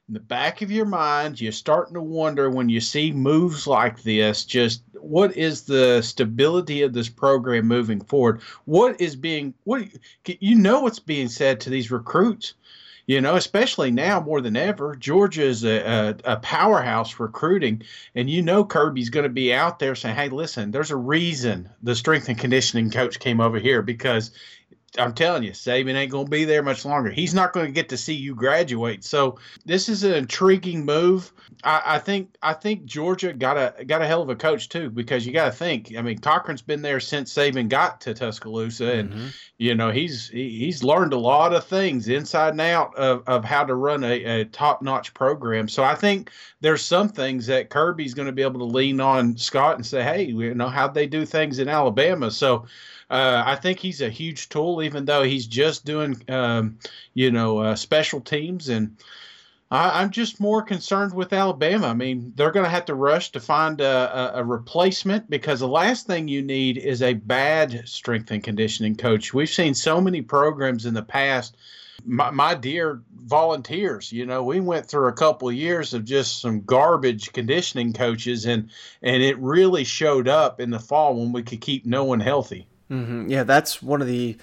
in 0.07 0.13
the 0.13 0.19
back 0.19 0.61
of 0.61 0.71
your 0.71 0.85
mind, 0.85 1.41
you're 1.41 1.51
starting 1.51 1.95
to 1.95 2.01
wonder 2.01 2.49
when 2.49 2.69
you 2.69 2.79
see 2.79 3.11
moves 3.11 3.65
like 3.65 4.03
this, 4.03 4.45
just 4.45 4.83
what 4.93 5.35
is 5.35 5.63
the 5.63 6.01
stability 6.03 6.83
of 6.83 6.93
this 6.93 7.09
program 7.09 7.67
moving 7.67 8.01
forward? 8.01 8.41
What 8.65 9.01
is 9.01 9.15
being 9.15 9.55
what 9.63 9.87
you 10.25 10.55
know 10.55 10.81
what's 10.81 10.99
being 10.99 11.27
said 11.27 11.59
to 11.61 11.71
these 11.71 11.89
recruits? 11.89 12.53
You 13.07 13.21
know, 13.21 13.35
especially 13.35 13.91
now 13.91 14.19
more 14.19 14.41
than 14.41 14.55
ever. 14.55 14.95
Georgia 14.95 15.43
is 15.43 15.63
a, 15.63 15.79
a, 16.25 16.33
a 16.33 16.37
powerhouse 16.37 17.19
recruiting, 17.19 17.83
and 18.15 18.29
you 18.29 18.41
know 18.41 18.65
Kirby's 18.65 19.09
going 19.09 19.23
to 19.23 19.29
be 19.29 19.53
out 19.53 19.79
there 19.79 19.95
saying, 19.95 20.15
"Hey, 20.15 20.29
listen, 20.29 20.71
there's 20.71 20.91
a 20.91 20.95
reason 20.95 21.69
the 21.83 21.95
strength 21.95 22.29
and 22.29 22.37
conditioning 22.37 22.89
coach 22.91 23.19
came 23.19 23.41
over 23.41 23.59
here 23.59 23.81
because." 23.81 24.31
I'm 24.97 25.13
telling 25.13 25.43
you, 25.43 25.51
Saban 25.51 25.95
ain't 25.95 26.11
going 26.11 26.25
to 26.25 26.31
be 26.31 26.45
there 26.45 26.63
much 26.63 26.85
longer. 26.85 27.09
He's 27.09 27.33
not 27.33 27.53
going 27.53 27.65
to 27.65 27.71
get 27.71 27.89
to 27.89 27.97
see 27.97 28.13
you 28.13 28.35
graduate. 28.35 29.03
So 29.03 29.39
this 29.65 29.89
is 29.89 30.03
an 30.03 30.13
intriguing 30.13 30.85
move. 30.85 31.31
I, 31.63 31.81
I, 31.85 31.99
think 31.99 32.35
I 32.41 32.53
think 32.53 32.85
Georgia 32.85 33.33
got 33.33 33.57
a 33.57 33.85
got 33.85 34.01
a 34.01 34.07
hell 34.07 34.21
of 34.21 34.29
a 34.29 34.35
coach 34.35 34.69
too 34.69 34.89
because 34.89 35.25
you 35.25 35.33
got 35.33 35.45
to 35.45 35.51
think. 35.51 35.93
I 35.97 36.01
mean, 36.01 36.19
Cochran's 36.19 36.61
been 36.61 36.81
there 36.81 36.99
since 36.99 37.33
Saban 37.33 37.69
got 37.69 38.01
to 38.01 38.13
Tuscaloosa, 38.13 38.91
and 38.91 39.09
mm-hmm. 39.09 39.27
you 39.57 39.75
know 39.75 39.91
he's 39.91 40.29
he, 40.29 40.59
he's 40.59 40.83
learned 40.83 41.13
a 41.13 41.19
lot 41.19 41.53
of 41.53 41.65
things 41.65 42.07
inside 42.07 42.49
and 42.49 42.61
out 42.61 42.95
of, 42.95 43.23
of 43.27 43.43
how 43.43 43.63
to 43.63 43.75
run 43.75 44.03
a, 44.03 44.41
a 44.41 44.45
top 44.45 44.81
notch 44.81 45.13
program. 45.13 45.67
So 45.67 45.83
I 45.83 45.95
think 45.95 46.31
there's 46.61 46.83
some 46.83 47.09
things 47.09 47.47
that 47.47 47.69
Kirby's 47.69 48.13
going 48.13 48.27
to 48.27 48.31
be 48.31 48.43
able 48.43 48.59
to 48.59 48.65
lean 48.65 48.99
on 48.99 49.37
Scott 49.37 49.75
and 49.75 49.85
say, 49.85 50.03
hey, 50.03 50.23
you 50.23 50.53
know 50.53 50.69
how 50.69 50.87
they 50.87 51.07
do 51.07 51.25
things 51.25 51.59
in 51.59 51.69
Alabama. 51.69 52.31
So. 52.31 52.65
Uh, 53.09 53.43
I 53.45 53.55
think 53.55 53.79
he's 53.79 54.01
a 54.01 54.09
huge 54.09 54.49
tool, 54.49 54.81
even 54.81 55.05
though 55.05 55.23
he's 55.23 55.45
just 55.45 55.85
doing, 55.85 56.21
um, 56.27 56.79
you 57.13 57.31
know, 57.31 57.59
uh, 57.59 57.75
special 57.75 58.19
teams 58.19 58.69
and 58.69 58.97
I, 59.71 60.03
am 60.03 60.11
just 60.11 60.39
more 60.39 60.61
concerned 60.61 61.13
with 61.13 61.33
Alabama. 61.33 61.87
I 61.87 61.93
mean, 61.93 62.33
they're 62.35 62.51
going 62.51 62.65
to 62.65 62.69
have 62.69 62.85
to 62.85 62.95
rush 62.95 63.31
to 63.31 63.39
find 63.39 63.81
a, 63.81 64.35
a, 64.35 64.41
a, 64.41 64.43
replacement 64.43 65.29
because 65.29 65.59
the 65.59 65.67
last 65.67 66.05
thing 66.05 66.27
you 66.27 66.43
need 66.43 66.77
is 66.77 67.01
a 67.01 67.13
bad 67.13 67.87
strength 67.87 68.29
and 68.29 68.43
conditioning 68.43 68.95
coach. 68.95 69.33
We've 69.33 69.49
seen 69.49 69.73
so 69.73 69.99
many 69.99 70.21
programs 70.21 70.85
in 70.85 70.93
the 70.93 71.01
past. 71.01 71.57
My, 72.05 72.29
my 72.29 72.53
dear 72.53 73.01
volunteers, 73.11 74.11
you 74.11 74.27
know, 74.27 74.43
we 74.43 74.59
went 74.59 74.85
through 74.85 75.07
a 75.07 75.13
couple 75.13 75.49
of 75.49 75.55
years 75.55 75.95
of 75.95 76.05
just 76.05 76.41
some 76.41 76.61
garbage 76.61 77.33
conditioning 77.33 77.93
coaches, 77.93 78.45
and 78.45 78.69
and 79.01 79.23
it 79.23 79.39
really 79.39 79.83
showed 79.83 80.27
up 80.27 80.59
in 80.59 80.69
the 80.69 80.79
fall 80.79 81.15
when 81.15 81.31
we 81.31 81.41
could 81.41 81.61
keep 81.61 81.85
no 81.85 82.03
one 82.03 82.19
healthy. 82.19 82.67
Mm-hmm. 82.89 83.29
Yeah, 83.29 83.43
that's 83.43 83.81
one 83.81 84.01
of 84.01 84.07
the 84.07 84.37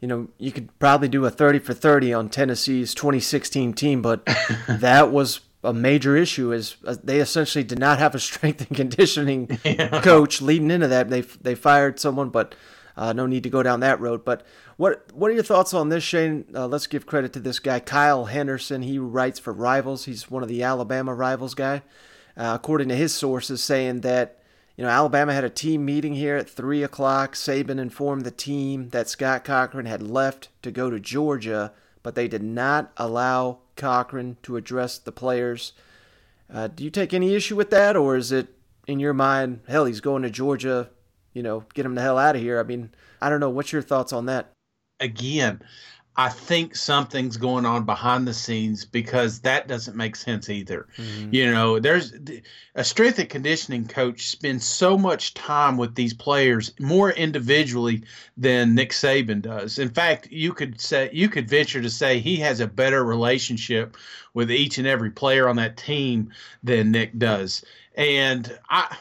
you 0.00 0.08
know, 0.08 0.28
you 0.36 0.52
could 0.52 0.78
probably 0.78 1.08
do 1.08 1.24
a 1.24 1.30
30 1.30 1.60
for 1.60 1.72
30 1.72 2.12
on 2.12 2.28
Tennessee's 2.28 2.94
2016 2.94 3.72
team, 3.72 4.02
but 4.02 4.22
that 4.68 5.10
was 5.10 5.40
a 5.62 5.72
major 5.72 6.14
issue 6.14 6.52
is 6.52 6.76
uh, 6.86 6.94
they 7.02 7.20
essentially 7.20 7.64
did 7.64 7.78
not 7.78 7.98
have 7.98 8.14
a 8.14 8.18
strength 8.20 8.60
and 8.60 8.76
conditioning 8.76 9.58
yeah. 9.64 10.02
coach 10.02 10.42
leading 10.42 10.70
into 10.70 10.88
that. 10.88 11.08
They 11.08 11.22
they 11.22 11.54
fired 11.54 11.98
someone, 11.98 12.28
but 12.28 12.54
uh, 12.96 13.14
no 13.14 13.26
need 13.26 13.42
to 13.44 13.50
go 13.50 13.62
down 13.62 13.80
that 13.80 13.98
road. 13.98 14.24
But 14.24 14.46
what 14.76 15.10
what 15.14 15.30
are 15.30 15.34
your 15.34 15.42
thoughts 15.42 15.72
on 15.72 15.88
this, 15.88 16.04
Shane? 16.04 16.44
Uh, 16.54 16.66
let's 16.66 16.86
give 16.86 17.06
credit 17.06 17.32
to 17.32 17.40
this 17.40 17.58
guy, 17.58 17.80
Kyle 17.80 18.26
Henderson. 18.26 18.82
He 18.82 18.98
writes 18.98 19.38
for 19.38 19.52
Rivals. 19.52 20.04
He's 20.04 20.30
one 20.30 20.42
of 20.42 20.50
the 20.50 20.62
Alabama 20.62 21.14
Rivals 21.14 21.54
guy. 21.54 21.82
Uh, 22.36 22.52
according 22.54 22.88
to 22.88 22.96
his 22.96 23.14
sources, 23.14 23.62
saying 23.62 24.02
that 24.02 24.40
you 24.76 24.84
know, 24.84 24.90
Alabama 24.90 25.32
had 25.32 25.44
a 25.44 25.50
team 25.50 25.84
meeting 25.84 26.14
here 26.14 26.36
at 26.36 26.48
3 26.48 26.82
o'clock. 26.82 27.34
Saban 27.34 27.78
informed 27.78 28.24
the 28.24 28.30
team 28.30 28.88
that 28.90 29.08
Scott 29.08 29.44
Cochran 29.44 29.86
had 29.86 30.02
left 30.02 30.48
to 30.62 30.70
go 30.70 30.90
to 30.90 30.98
Georgia, 30.98 31.72
but 32.02 32.14
they 32.14 32.28
did 32.28 32.42
not 32.42 32.92
allow 32.96 33.58
Cochran 33.76 34.36
to 34.42 34.56
address 34.56 34.98
the 34.98 35.12
players. 35.12 35.72
Uh, 36.52 36.68
do 36.68 36.84
you 36.84 36.90
take 36.90 37.14
any 37.14 37.34
issue 37.34 37.56
with 37.56 37.70
that, 37.70 37.96
or 37.96 38.16
is 38.16 38.32
it 38.32 38.48
in 38.86 39.00
your 39.00 39.14
mind, 39.14 39.60
hell, 39.68 39.84
he's 39.84 40.00
going 40.00 40.22
to 40.22 40.30
Georgia? 40.30 40.90
you 41.34 41.42
know, 41.42 41.64
get 41.74 41.84
him 41.84 41.96
the 41.96 42.00
hell 42.00 42.16
out 42.16 42.36
of 42.36 42.42
here. 42.42 42.58
I 42.58 42.62
mean, 42.62 42.90
I 43.20 43.28
don't 43.28 43.40
know. 43.40 43.50
What's 43.50 43.72
your 43.72 43.82
thoughts 43.82 44.12
on 44.12 44.26
that? 44.26 44.52
Again, 45.00 45.60
I 46.16 46.28
think 46.28 46.76
something's 46.76 47.36
going 47.36 47.66
on 47.66 47.84
behind 47.84 48.28
the 48.28 48.34
scenes 48.34 48.84
because 48.84 49.40
that 49.40 49.66
doesn't 49.66 49.96
make 49.96 50.14
sense 50.14 50.48
either. 50.48 50.86
Mm-hmm. 50.96 51.34
You 51.34 51.50
know, 51.50 51.80
there's 51.80 52.12
a 52.76 52.84
strength 52.84 53.18
and 53.18 53.28
conditioning 53.28 53.88
coach 53.88 54.28
spends 54.28 54.64
so 54.64 54.96
much 54.96 55.34
time 55.34 55.76
with 55.76 55.96
these 55.96 56.14
players 56.14 56.72
more 56.78 57.10
individually 57.10 58.04
than 58.36 58.76
Nick 58.76 58.90
Saban 58.90 59.42
does. 59.42 59.80
In 59.80 59.90
fact, 59.90 60.28
you 60.30 60.52
could 60.52 60.80
say 60.80 61.10
you 61.12 61.28
could 61.28 61.48
venture 61.48 61.82
to 61.82 61.90
say 61.90 62.20
he 62.20 62.36
has 62.36 62.60
a 62.60 62.68
better 62.68 63.04
relationship 63.04 63.96
with 64.34 64.52
each 64.52 64.78
and 64.78 64.86
every 64.86 65.10
player 65.10 65.48
on 65.48 65.56
that 65.56 65.76
team 65.76 66.30
than 66.62 66.92
Nick 66.92 67.18
does. 67.18 67.64
And 67.96 68.56
I 68.70 68.96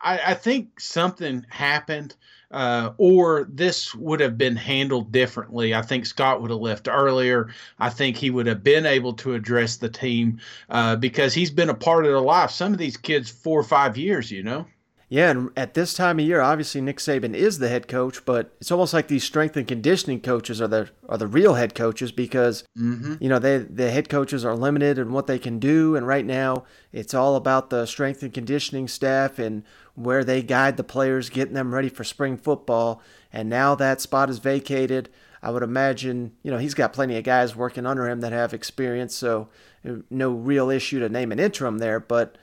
I, 0.00 0.18
I 0.28 0.34
think 0.34 0.80
something 0.80 1.44
happened 1.48 2.16
uh, 2.50 2.92
or 2.98 3.46
this 3.50 3.94
would 3.94 4.20
have 4.20 4.36
been 4.36 4.56
handled 4.56 5.12
differently. 5.12 5.74
I 5.74 5.82
think 5.82 6.04
Scott 6.04 6.42
would 6.42 6.50
have 6.50 6.60
left 6.60 6.88
earlier. 6.90 7.50
I 7.78 7.90
think 7.90 8.16
he 8.16 8.30
would 8.30 8.46
have 8.46 8.64
been 8.64 8.86
able 8.86 9.12
to 9.14 9.34
address 9.34 9.76
the 9.76 9.88
team 9.88 10.40
uh, 10.68 10.96
because 10.96 11.32
he's 11.32 11.50
been 11.50 11.70
a 11.70 11.74
part 11.74 12.04
of 12.04 12.10
their 12.10 12.20
life. 12.20 12.50
Some 12.50 12.72
of 12.72 12.78
these 12.78 12.96
kids, 12.96 13.30
four 13.30 13.60
or 13.60 13.64
five 13.64 13.96
years, 13.96 14.30
you 14.30 14.42
know. 14.42 14.66
Yeah, 15.12 15.30
and 15.30 15.50
at 15.56 15.74
this 15.74 15.92
time 15.92 16.20
of 16.20 16.24
year, 16.24 16.40
obviously 16.40 16.80
Nick 16.80 16.98
Saban 16.98 17.34
is 17.34 17.58
the 17.58 17.68
head 17.68 17.88
coach, 17.88 18.24
but 18.24 18.54
it's 18.60 18.70
almost 18.70 18.94
like 18.94 19.08
these 19.08 19.24
strength 19.24 19.56
and 19.56 19.66
conditioning 19.66 20.20
coaches 20.20 20.60
are 20.62 20.68
the 20.68 20.90
are 21.08 21.18
the 21.18 21.26
real 21.26 21.54
head 21.54 21.74
coaches 21.74 22.12
because 22.12 22.62
mm-hmm. 22.78 23.16
you 23.18 23.28
know 23.28 23.40
they 23.40 23.58
the 23.58 23.90
head 23.90 24.08
coaches 24.08 24.44
are 24.44 24.54
limited 24.54 24.98
in 24.98 25.10
what 25.12 25.26
they 25.26 25.40
can 25.40 25.58
do, 25.58 25.96
and 25.96 26.06
right 26.06 26.24
now 26.24 26.62
it's 26.92 27.12
all 27.12 27.34
about 27.34 27.70
the 27.70 27.86
strength 27.86 28.22
and 28.22 28.32
conditioning 28.32 28.86
staff 28.86 29.40
and 29.40 29.64
where 29.96 30.22
they 30.22 30.44
guide 30.44 30.76
the 30.76 30.84
players, 30.84 31.28
getting 31.28 31.54
them 31.54 31.74
ready 31.74 31.88
for 31.88 32.04
spring 32.04 32.36
football. 32.36 33.02
And 33.32 33.48
now 33.48 33.74
that 33.74 34.00
spot 34.00 34.30
is 34.30 34.38
vacated. 34.38 35.08
I 35.42 35.50
would 35.50 35.64
imagine, 35.64 36.36
you 36.44 36.52
know, 36.52 36.58
he's 36.58 36.74
got 36.74 36.92
plenty 36.92 37.16
of 37.16 37.24
guys 37.24 37.56
working 37.56 37.84
under 37.84 38.08
him 38.08 38.20
that 38.20 38.30
have 38.30 38.54
experience, 38.54 39.16
so 39.16 39.48
uh, 39.84 39.94
no 40.08 40.30
real 40.30 40.70
issue 40.70 41.00
to 41.00 41.08
name 41.08 41.32
an 41.32 41.40
interim 41.40 41.78
there. 41.78 41.98
But 41.98 42.36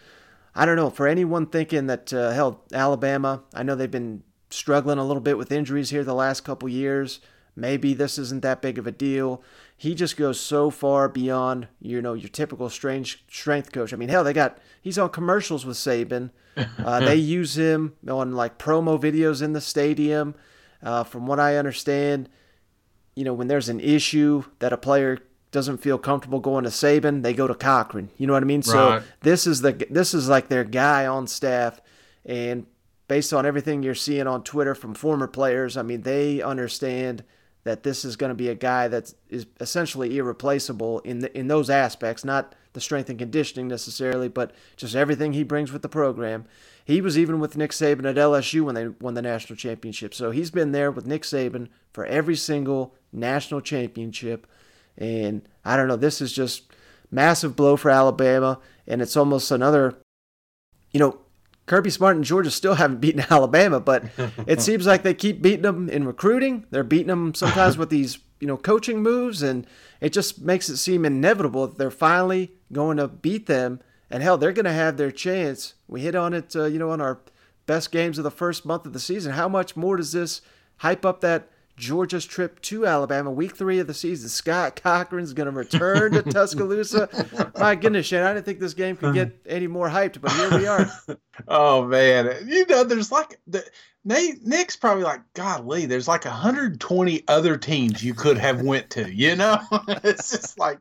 I 0.58 0.66
don't 0.66 0.76
know, 0.76 0.90
for 0.90 1.08
anyone 1.08 1.46
thinking 1.46 1.86
that, 1.86 2.12
uh, 2.12 2.32
hell, 2.32 2.64
Alabama, 2.74 3.44
I 3.54 3.62
know 3.62 3.76
they've 3.76 3.90
been 3.90 4.24
struggling 4.50 4.98
a 4.98 5.06
little 5.06 5.22
bit 5.22 5.38
with 5.38 5.52
injuries 5.52 5.92
here 5.92 6.04
the 6.04 6.16
last 6.16 6.42
couple 6.42 6.68
years. 6.68 7.20
Maybe 7.56 7.94
this 7.94 8.18
isn't 8.18 8.42
that 8.42 8.60
big 8.62 8.80
of 8.80 8.88
a 8.88 8.92
deal. 8.92 9.44
He 9.78 9.94
just 9.94 10.18
goes 10.18 10.40
so 10.40 10.72
far 10.72 11.10
beyond, 11.10 11.68
you 11.80 12.02
know, 12.02 12.16
your 12.16 12.30
typical 12.30 12.72
strange 12.72 13.24
strength 13.30 13.72
coach. 13.72 13.94
I 13.94 13.98
mean, 13.98 14.10
hell, 14.10 14.24
they 14.24 14.34
got 14.34 14.58
he's 14.82 14.98
on 14.98 15.10
commercials 15.10 15.66
with 15.66 15.78
Saban. 15.78 16.32
Uh, 16.84 17.00
they 17.02 17.16
use 17.16 17.56
him 17.56 17.94
on 18.10 18.32
like 18.32 18.58
promo 18.58 19.00
videos 19.00 19.44
in 19.44 19.54
the 19.54 19.62
stadium. 19.62 20.34
Uh, 20.82 21.04
from 21.04 21.28
what 21.28 21.40
I 21.40 21.56
understand, 21.56 22.30
you 23.16 23.24
know, 23.24 23.34
when 23.34 23.48
there's 23.48 23.70
an 23.70 23.80
issue 23.80 24.44
that 24.58 24.74
a 24.74 24.78
player 24.78 25.20
doesn't 25.58 25.78
feel 25.78 25.98
comfortable 25.98 26.40
going 26.40 26.66
to 26.66 26.70
Saban, 26.70 27.24
they 27.24 27.34
go 27.34 27.48
to 27.48 27.56
Cochran. 27.56 28.12
You 28.16 28.28
know 28.28 28.34
what 28.34 28.44
I 28.44 28.46
mean? 28.46 28.60
Right. 28.60 29.02
So 29.02 29.04
this 29.22 29.48
is 29.48 29.62
the 29.62 29.72
this 29.90 30.14
is 30.14 30.30
like 30.30 30.50
their 30.50 30.64
guy 30.64 31.08
on 31.08 31.26
staff, 31.26 31.82
and 32.24 32.68
based 33.08 33.34
on 33.34 33.44
everything 33.44 33.82
you're 33.82 33.96
seeing 33.96 34.28
on 34.28 34.44
Twitter 34.44 34.76
from 34.76 34.94
former 34.94 35.26
players, 35.26 35.76
I 35.76 35.82
mean, 35.82 36.04
they 36.04 36.44
understand 36.44 37.24
that 37.64 37.82
this 37.82 38.06
is 38.06 38.16
going 38.16 38.30
to 38.30 38.36
be 38.36 38.50
a 38.50 38.56
guy 38.56 38.88
that 38.88 39.12
is 39.30 39.48
essentially 39.60 40.18
irreplaceable 40.20 41.00
in 41.00 41.20
the, 41.20 41.36
in 41.36 41.48
those 41.48 41.72
aspects, 41.72 42.24
not 42.24 42.54
the 42.74 42.80
strength 42.80 43.10
and 43.10 43.18
conditioning 43.18 43.68
necessarily, 43.68 44.28
but 44.30 44.52
just 44.76 44.96
everything 44.96 45.34
he 45.34 45.44
brings 45.44 45.72
with 45.72 45.82
the 45.82 45.90
program. 45.90 46.46
He 46.86 47.02
was 47.02 47.18
even 47.18 47.40
with 47.40 47.58
Nick 47.58 47.72
Saban 47.72 48.08
at 48.08 48.16
LSU 48.16 48.62
when 48.62 48.76
they 48.76 48.88
won 48.88 49.16
the 49.16 49.24
national 49.24 49.58
championship. 49.58 50.14
So 50.14 50.30
he's 50.30 50.52
been 50.52 50.72
there 50.72 50.92
with 50.92 51.08
Nick 51.08 51.24
Saban 51.24 51.70
for 51.92 52.06
every 52.06 52.36
single 52.36 52.94
national 53.12 53.62
championship. 53.62 54.46
And 54.98 55.48
I 55.64 55.78
don't 55.78 55.88
know, 55.88 55.96
this 55.96 56.22
is 56.22 56.32
just 56.34 56.64
massive 57.12 57.56
blow 57.56 57.78
for 57.78 57.90
Alabama 57.90 58.60
and 58.86 59.02
it's 59.02 59.16
almost 59.16 59.52
another 59.52 59.98
you 60.92 61.00
know, 61.00 61.20
Kirby 61.66 61.90
Smart 61.90 62.16
and 62.16 62.26
Georgia 62.26 62.50
still 62.50 62.76
haven't 62.76 63.02
beaten 63.02 63.24
Alabama, 63.30 63.80
but 63.80 64.06
it 64.48 64.62
seems 64.62 64.88
like 64.88 65.04
they 65.04 65.14
keep 65.14 65.42
beating 65.42 65.64
them 65.64 65.90
in 65.90 66.06
recruiting. 66.06 66.66
They're 66.72 66.84
beating 66.84 67.08
them 67.08 67.34
sometimes 67.34 67.78
with 67.78 67.90
these, 67.90 68.20
you 68.40 68.48
know, 68.48 68.58
coaching 68.58 69.04
moves, 69.04 69.42
and 69.44 69.68
it 70.02 70.14
just 70.14 70.42
makes 70.42 70.70
it 70.70 70.78
seem 70.78 71.06
inevitable 71.06 71.68
that 71.68 71.78
they're 71.78 71.92
finally 71.92 72.54
going 72.72 72.98
to 72.98 73.08
beat 73.08 73.48
them. 73.48 73.82
And 74.10 74.24
hell, 74.24 74.38
they're 74.38 74.54
going 74.54 74.66
to 74.66 74.72
have 74.72 74.96
their 74.96 75.12
chance. 75.12 75.74
We 75.88 76.02
hit 76.02 76.16
on 76.16 76.34
it, 76.34 76.56
uh, 76.56 76.66
you 76.66 76.80
know, 76.80 76.92
on 76.92 77.02
our 77.02 77.20
best 77.66 77.92
games 77.92 78.18
of 78.18 78.24
the 78.24 78.32
first 78.32 78.66
month 78.66 78.86
of 78.86 78.94
the 78.94 79.00
season. 79.00 79.34
How 79.34 79.50
much 79.50 79.76
more 79.76 79.98
does 79.98 80.14
this 80.14 80.42
hype 80.78 81.06
up 81.06 81.20
that 81.22 81.50
Georgia's 81.78 82.26
trip 82.26 82.60
to 82.64 82.88
Alabama, 82.88 83.32
week 83.32 83.56
three 83.56 83.78
of 83.78 83.86
the 83.86 83.94
season. 83.94 84.30
Scott 84.30 84.76
Cochran's 84.76 85.34
going 85.34 85.46
to 85.46 85.56
return 85.56 86.12
to 86.14 86.22
Tuscaloosa. 86.32 87.08
My 87.58 87.76
goodness, 87.76 88.08
Shane, 88.08 88.24
I 88.24 88.34
didn't 88.34 88.46
think 88.46 88.60
this 88.60 88.74
game 88.74 88.98
could 88.98 89.14
get 89.14 89.40
any 89.46 89.68
more 89.68 89.88
hyped, 89.88 90.20
but 90.20 90.32
here 90.32 90.58
we 90.58 90.66
are. 90.66 90.92
oh 91.48 91.86
man, 91.86 92.48
you 92.48 92.66
know, 92.66 92.84
there's 92.84 93.12
like 93.12 93.40
the 93.46 93.64
Nick's 94.08 94.78
probably 94.78 95.04
like, 95.04 95.22
golly, 95.34 95.86
there's 95.86 96.08
like 96.08 96.24
120 96.24 97.24
other 97.28 97.58
teams 97.58 98.02
you 98.02 98.14
could 98.14 98.38
have 98.38 98.62
went 98.62 98.90
to. 98.92 99.14
You 99.14 99.36
know, 99.36 99.60
it's 99.88 100.32
just 100.32 100.58
like 100.58 100.80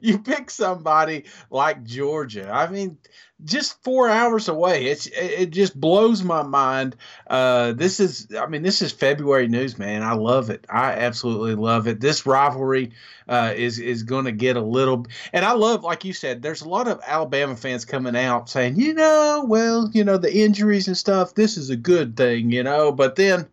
you 0.00 0.18
pick 0.18 0.50
somebody 0.50 1.24
like 1.50 1.84
Georgia. 1.84 2.50
I 2.52 2.68
mean, 2.68 2.98
just 3.44 3.82
four 3.84 4.08
hours 4.08 4.48
away. 4.48 4.86
It's 4.86 5.06
it 5.08 5.50
just 5.50 5.78
blows 5.78 6.22
my 6.22 6.42
mind. 6.42 6.96
Uh, 7.26 7.72
this 7.72 8.00
is, 8.00 8.28
I 8.38 8.46
mean, 8.46 8.62
this 8.62 8.80
is 8.80 8.92
February 8.92 9.46
news, 9.46 9.78
man. 9.78 10.02
I 10.02 10.14
love 10.14 10.48
it. 10.48 10.64
I 10.70 10.92
absolutely 10.92 11.54
love 11.54 11.86
it. 11.86 12.00
This 12.00 12.24
rivalry 12.24 12.92
uh, 13.28 13.52
is 13.54 13.78
is 13.78 14.04
going 14.04 14.24
to 14.24 14.32
get 14.32 14.56
a 14.56 14.62
little, 14.62 15.06
and 15.34 15.44
I 15.44 15.52
love, 15.52 15.84
like 15.84 16.04
you 16.04 16.14
said, 16.14 16.40
there's 16.40 16.62
a 16.62 16.68
lot 16.68 16.88
of 16.88 17.00
Alabama 17.06 17.56
fans 17.56 17.84
coming 17.84 18.16
out 18.16 18.48
saying, 18.48 18.76
you 18.76 18.94
know, 18.94 19.44
well, 19.46 19.90
you 19.92 20.02
know, 20.02 20.16
the 20.16 20.34
injuries 20.34 20.88
and 20.88 20.96
stuff. 20.96 21.34
This 21.34 21.58
is 21.58 21.68
a 21.68 21.76
good 21.76 22.16
thing, 22.16 22.50
you 22.50 22.62
know, 22.62 22.65
but 22.92 23.16
then 23.16 23.48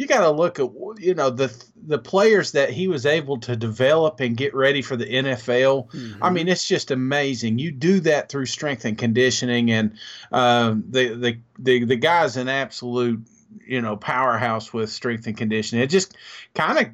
you 0.00 0.06
got 0.06 0.20
to 0.20 0.30
look 0.30 0.58
at 0.58 0.70
you 0.98 1.14
know 1.14 1.28
the 1.28 1.54
the 1.86 1.98
players 1.98 2.52
that 2.52 2.70
he 2.70 2.88
was 2.88 3.04
able 3.04 3.38
to 3.40 3.54
develop 3.54 4.20
and 4.20 4.34
get 4.36 4.54
ready 4.54 4.80
for 4.80 4.96
the 4.96 5.04
NFL. 5.04 5.90
Mm-hmm. 5.90 6.22
I 6.22 6.30
mean, 6.30 6.48
it's 6.48 6.66
just 6.66 6.90
amazing. 6.90 7.58
You 7.58 7.70
do 7.70 8.00
that 8.00 8.30
through 8.30 8.46
strength 8.46 8.86
and 8.86 8.96
conditioning, 8.96 9.70
and 9.70 9.92
uh, 10.32 10.74
the 10.88 11.14
the 11.14 11.38
the 11.58 11.84
the 11.84 11.96
guy's 11.96 12.38
an 12.38 12.48
absolute 12.48 13.20
you 13.66 13.82
know 13.82 13.96
powerhouse 13.96 14.72
with 14.72 14.90
strength 14.90 15.26
and 15.26 15.36
conditioning. 15.36 15.84
It 15.84 15.90
just 15.90 16.16
kind 16.54 16.78
of 16.78 16.86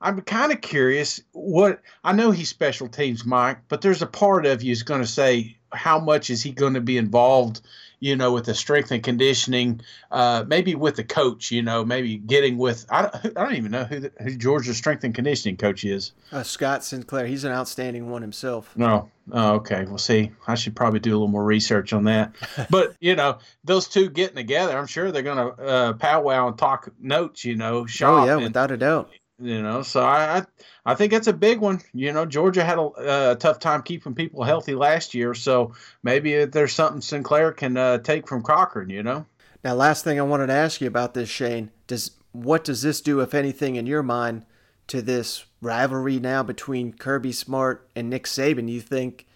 I'm 0.00 0.20
kind 0.20 0.52
of 0.52 0.60
curious 0.60 1.20
what 1.32 1.80
I 2.04 2.12
know 2.12 2.30
he's 2.30 2.50
special 2.50 2.88
teams, 2.88 3.24
Mike, 3.24 3.58
but 3.68 3.80
there's 3.80 4.02
a 4.02 4.06
part 4.06 4.46
of 4.46 4.62
you 4.62 4.70
is 4.70 4.82
going 4.84 5.00
to 5.00 5.08
say 5.08 5.56
how 5.72 5.98
much 5.98 6.30
is 6.30 6.42
he 6.42 6.52
going 6.52 6.74
to 6.74 6.80
be 6.80 6.98
involved 6.98 7.62
you 8.04 8.16
know, 8.16 8.32
with 8.32 8.44
the 8.44 8.54
strength 8.54 8.90
and 8.90 9.02
conditioning, 9.02 9.80
uh, 10.10 10.44
maybe 10.46 10.74
with 10.74 10.96
the 10.96 11.04
coach, 11.04 11.50
you 11.50 11.62
know, 11.62 11.86
maybe 11.86 12.18
getting 12.18 12.58
with, 12.58 12.84
I 12.90 13.00
don't, 13.00 13.38
I 13.38 13.44
don't 13.44 13.54
even 13.54 13.70
know 13.70 13.84
who, 13.84 14.00
the, 14.00 14.12
who 14.20 14.36
Georgia's 14.36 14.76
strength 14.76 15.04
and 15.04 15.14
conditioning 15.14 15.56
coach 15.56 15.84
is. 15.84 16.12
Uh, 16.30 16.42
Scott 16.42 16.84
Sinclair. 16.84 17.26
He's 17.26 17.44
an 17.44 17.52
outstanding 17.52 18.10
one 18.10 18.20
himself. 18.20 18.76
No. 18.76 19.08
Oh, 19.32 19.54
okay. 19.54 19.86
Well, 19.86 19.96
see, 19.96 20.32
I 20.46 20.54
should 20.54 20.76
probably 20.76 21.00
do 21.00 21.12
a 21.12 21.16
little 21.16 21.28
more 21.28 21.46
research 21.46 21.94
on 21.94 22.04
that. 22.04 22.34
but, 22.70 22.94
you 23.00 23.16
know, 23.16 23.38
those 23.64 23.88
two 23.88 24.10
getting 24.10 24.36
together, 24.36 24.76
I'm 24.76 24.86
sure 24.86 25.10
they're 25.10 25.22
going 25.22 25.38
to 25.38 25.64
uh, 25.64 25.92
powwow 25.94 26.48
and 26.48 26.58
talk 26.58 26.90
notes, 27.00 27.42
you 27.42 27.56
know, 27.56 27.86
shop. 27.86 28.24
Oh, 28.24 28.26
yeah, 28.26 28.34
and, 28.34 28.42
without 28.42 28.70
a 28.70 28.76
doubt. 28.76 29.12
You 29.40 29.62
know, 29.62 29.82
so 29.82 30.04
I, 30.04 30.44
I 30.86 30.94
think 30.94 31.10
that's 31.10 31.26
a 31.26 31.32
big 31.32 31.58
one. 31.58 31.80
You 31.92 32.12
know, 32.12 32.24
Georgia 32.24 32.64
had 32.64 32.78
a, 32.78 33.32
a, 33.32 33.36
tough 33.36 33.58
time 33.58 33.82
keeping 33.82 34.14
people 34.14 34.44
healthy 34.44 34.76
last 34.76 35.12
year, 35.12 35.34
so 35.34 35.72
maybe 36.04 36.44
there's 36.44 36.72
something 36.72 37.00
Sinclair 37.00 37.50
can 37.50 37.76
uh, 37.76 37.98
take 37.98 38.28
from 38.28 38.42
Cochran. 38.42 38.90
You 38.90 39.02
know. 39.02 39.26
Now, 39.64 39.74
last 39.74 40.04
thing 40.04 40.20
I 40.20 40.22
wanted 40.22 40.48
to 40.48 40.52
ask 40.52 40.80
you 40.80 40.86
about 40.86 41.14
this, 41.14 41.28
Shane. 41.28 41.72
Does 41.88 42.12
what 42.30 42.62
does 42.62 42.82
this 42.82 43.00
do, 43.00 43.20
if 43.20 43.34
anything, 43.34 43.74
in 43.74 43.86
your 43.86 44.04
mind, 44.04 44.44
to 44.86 45.02
this 45.02 45.46
rivalry 45.60 46.20
now 46.20 46.44
between 46.44 46.92
Kirby 46.92 47.32
Smart 47.32 47.88
and 47.96 48.08
Nick 48.08 48.24
Saban? 48.24 48.70
You 48.70 48.80
think? 48.80 49.26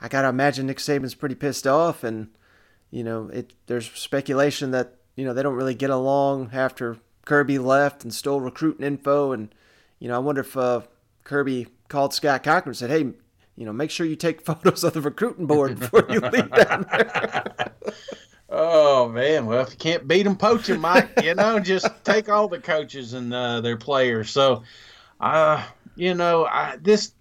I 0.00 0.06
gotta 0.06 0.28
imagine 0.28 0.66
Nick 0.66 0.78
Saban's 0.78 1.16
pretty 1.16 1.34
pissed 1.34 1.66
off, 1.66 2.04
and 2.04 2.28
you 2.92 3.02
know, 3.02 3.28
it. 3.28 3.54
There's 3.66 3.90
speculation 3.90 4.70
that 4.70 4.94
you 5.16 5.24
know 5.24 5.34
they 5.34 5.42
don't 5.42 5.56
really 5.56 5.74
get 5.74 5.90
along 5.90 6.50
after 6.52 6.98
Kirby 7.24 7.58
left 7.58 8.02
and 8.02 8.12
stole 8.12 8.40
recruiting 8.40 8.84
info 8.84 9.32
and 9.32 9.54
you 10.02 10.08
know, 10.08 10.16
I 10.16 10.18
wonder 10.18 10.40
if 10.40 10.56
uh, 10.56 10.80
Kirby 11.22 11.68
called 11.86 12.12
Scott 12.12 12.42
Cochran 12.42 12.70
and 12.70 12.76
said, 12.76 12.90
"Hey, 12.90 13.12
you 13.54 13.64
know, 13.64 13.72
make 13.72 13.92
sure 13.92 14.04
you 14.04 14.16
take 14.16 14.40
photos 14.44 14.82
of 14.82 14.94
the 14.94 15.00
recruiting 15.00 15.46
board 15.46 15.78
before 15.78 16.06
you 16.10 16.18
leave 16.18 16.50
down 16.50 16.86
there." 16.90 17.72
oh 18.48 19.08
man, 19.08 19.46
well 19.46 19.62
if 19.62 19.70
you 19.70 19.76
can't 19.76 20.08
beat 20.08 20.24
them 20.24 20.36
poach 20.36 20.66
them, 20.66 20.80
Mike, 20.80 21.08
you 21.22 21.36
know, 21.36 21.60
just 21.60 21.86
take 22.02 22.28
all 22.28 22.48
the 22.48 22.58
coaches 22.58 23.12
and 23.12 23.32
uh, 23.32 23.60
their 23.60 23.76
players. 23.76 24.30
So, 24.30 24.64
uh, 25.20 25.64
you 25.94 26.14
know, 26.14 26.46
I, 26.46 26.78
this 26.80 27.12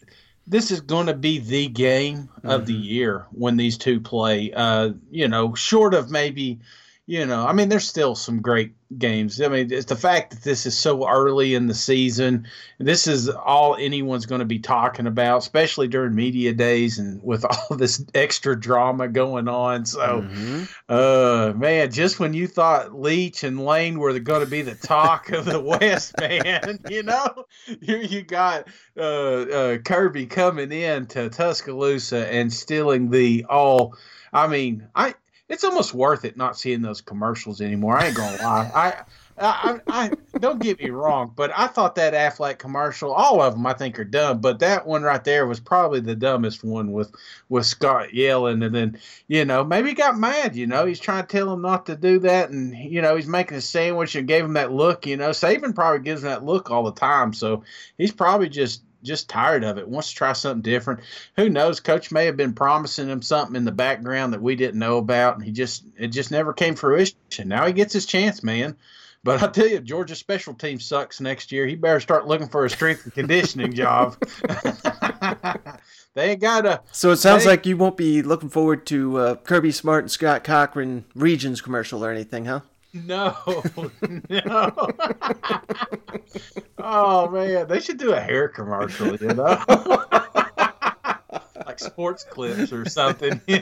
this 0.47 0.71
is 0.71 0.81
going 0.81 1.05
to 1.05 1.13
be 1.13 1.37
the 1.37 1.67
game 1.67 2.29
of 2.43 2.61
mm-hmm. 2.61 2.65
the 2.65 2.73
year 2.73 3.27
when 3.31 3.57
these 3.57 3.77
two 3.77 3.99
play. 3.99 4.51
Uh, 4.51 4.93
you 5.11 5.27
know, 5.27 5.53
short 5.53 5.93
of 5.93 6.09
maybe 6.09 6.61
you 7.11 7.25
know, 7.25 7.45
I 7.45 7.51
mean, 7.51 7.67
there's 7.67 7.85
still 7.85 8.15
some 8.15 8.41
great 8.41 8.71
games. 8.97 9.41
I 9.41 9.49
mean, 9.49 9.69
it's 9.69 9.87
the 9.87 9.97
fact 9.97 10.31
that 10.31 10.43
this 10.43 10.65
is 10.65 10.77
so 10.77 11.09
early 11.09 11.55
in 11.55 11.67
the 11.67 11.73
season. 11.73 12.47
This 12.79 13.05
is 13.05 13.27
all 13.27 13.75
anyone's 13.75 14.25
going 14.25 14.39
to 14.39 14.45
be 14.45 14.59
talking 14.59 15.07
about, 15.07 15.39
especially 15.39 15.89
during 15.89 16.15
media 16.15 16.53
days 16.53 16.99
and 16.99 17.21
with 17.21 17.43
all 17.69 17.75
this 17.75 18.01
extra 18.15 18.57
drama 18.57 19.09
going 19.09 19.49
on. 19.49 19.85
So, 19.85 20.21
mm-hmm. 20.21 20.63
uh, 20.87 21.51
man, 21.53 21.91
just 21.91 22.21
when 22.21 22.33
you 22.33 22.47
thought 22.47 22.97
Leach 22.97 23.43
and 23.43 23.59
Lane 23.59 23.99
were 23.99 24.17
going 24.17 24.45
to 24.45 24.49
be 24.49 24.61
the 24.61 24.75
talk 24.75 25.31
of 25.31 25.43
the 25.43 25.59
West, 25.59 26.13
man, 26.21 26.79
you 26.89 27.03
know, 27.03 27.43
you, 27.81 27.97
you 27.97 28.21
got 28.21 28.69
uh, 28.95 29.01
uh, 29.01 29.77
Kirby 29.79 30.27
coming 30.27 30.71
in 30.71 31.07
to 31.07 31.29
Tuscaloosa 31.29 32.31
and 32.31 32.53
stealing 32.53 33.09
the 33.09 33.47
all. 33.49 33.97
I 34.31 34.47
mean, 34.47 34.87
I 34.95 35.15
it's 35.51 35.65
almost 35.65 35.93
worth 35.93 36.23
it 36.23 36.37
not 36.37 36.57
seeing 36.57 36.81
those 36.81 37.01
commercials 37.01 37.59
anymore. 37.59 37.97
I 37.97 38.07
ain't 38.07 38.15
gonna 38.15 38.37
lie. 38.37 38.71
I, 38.73 39.03
I, 39.37 39.79
I, 39.87 40.11
don't 40.39 40.61
get 40.61 40.79
me 40.79 40.91
wrong, 40.91 41.33
but 41.35 41.51
I 41.57 41.67
thought 41.67 41.95
that 41.95 42.13
Aflac 42.13 42.59
commercial, 42.59 43.11
all 43.11 43.41
of 43.41 43.53
them, 43.53 43.65
I 43.65 43.73
think 43.73 43.97
are 43.99 44.03
dumb, 44.03 44.39
but 44.39 44.59
that 44.59 44.85
one 44.85 45.01
right 45.03 45.23
there 45.23 45.47
was 45.47 45.59
probably 45.59 45.99
the 45.99 46.15
dumbest 46.15 46.63
one 46.63 46.91
with 46.91 47.11
with 47.49 47.65
Scott 47.65 48.13
yelling, 48.13 48.63
and 48.63 48.73
then 48.73 48.99
you 49.27 49.43
know 49.43 49.63
maybe 49.63 49.89
he 49.89 49.95
got 49.95 50.17
mad. 50.17 50.55
You 50.55 50.67
know 50.67 50.85
he's 50.85 50.99
trying 50.99 51.25
to 51.25 51.27
tell 51.27 51.51
him 51.51 51.61
not 51.61 51.85
to 51.87 51.95
do 51.95 52.19
that, 52.19 52.49
and 52.49 52.75
you 52.75 53.01
know 53.01 53.15
he's 53.15 53.27
making 53.27 53.57
a 53.57 53.61
sandwich 53.61 54.15
and 54.15 54.27
gave 54.27 54.45
him 54.45 54.53
that 54.53 54.71
look. 54.71 55.05
You 55.05 55.17
know 55.17 55.31
Saban 55.31 55.75
probably 55.75 56.03
gives 56.03 56.23
him 56.23 56.29
that 56.29 56.45
look 56.45 56.71
all 56.71 56.83
the 56.83 56.93
time, 56.93 57.33
so 57.33 57.63
he's 57.97 58.11
probably 58.11 58.47
just 58.47 58.83
just 59.03 59.29
tired 59.29 59.63
of 59.63 59.77
it. 59.77 59.87
Wants 59.87 60.09
to 60.09 60.15
try 60.15 60.33
something 60.33 60.61
different. 60.61 61.01
Who 61.37 61.49
knows? 61.49 61.79
Coach 61.79 62.11
may 62.11 62.25
have 62.25 62.37
been 62.37 62.53
promising 62.53 63.09
him 63.09 63.21
something 63.21 63.55
in 63.55 63.65
the 63.65 63.71
background 63.71 64.33
that 64.33 64.41
we 64.41 64.55
didn't 64.55 64.79
know 64.79 64.97
about, 64.97 65.35
and 65.35 65.43
he 65.43 65.51
just 65.51 65.83
it 65.97 66.07
just 66.07 66.31
never 66.31 66.53
came 66.53 66.75
fruition. 66.75 67.15
Now 67.45 67.65
he 67.65 67.73
gets 67.73 67.93
his 67.93 68.05
chance, 68.05 68.43
man. 68.43 68.75
But 69.23 69.43
I 69.43 69.47
tell 69.47 69.67
you, 69.67 69.79
Georgia's 69.79 70.17
special 70.17 70.55
team 70.55 70.79
sucks 70.79 71.21
next 71.21 71.51
year. 71.51 71.67
He 71.67 71.75
better 71.75 71.99
start 71.99 72.25
looking 72.25 72.47
for 72.47 72.65
a 72.65 72.69
strength 72.69 73.03
and 73.03 73.13
conditioning 73.13 73.73
job. 73.73 74.17
they 76.15 76.31
ain't 76.31 76.41
got 76.41 76.65
a. 76.65 76.81
So 76.91 77.11
it 77.11 77.17
sounds 77.17 77.45
like 77.45 77.67
you 77.67 77.77
won't 77.77 77.97
be 77.97 78.23
looking 78.23 78.49
forward 78.49 78.87
to 78.87 79.17
uh, 79.17 79.35
Kirby 79.35 79.71
Smart 79.71 80.05
and 80.05 80.11
Scott 80.11 80.43
Cochran 80.43 81.05
Regions 81.13 81.61
commercial 81.61 82.03
or 82.03 82.11
anything, 82.11 82.45
huh? 82.45 82.61
No, 82.93 83.35
no. 84.29 84.89
oh 86.77 87.29
man, 87.29 87.67
they 87.67 87.79
should 87.79 87.97
do 87.97 88.11
a 88.11 88.19
hair 88.19 88.49
commercial, 88.49 89.15
you 89.15 89.29
know, 89.29 89.63
like 91.65 91.79
sports 91.79 92.25
clips 92.29 92.73
or 92.73 92.89
something. 92.89 93.39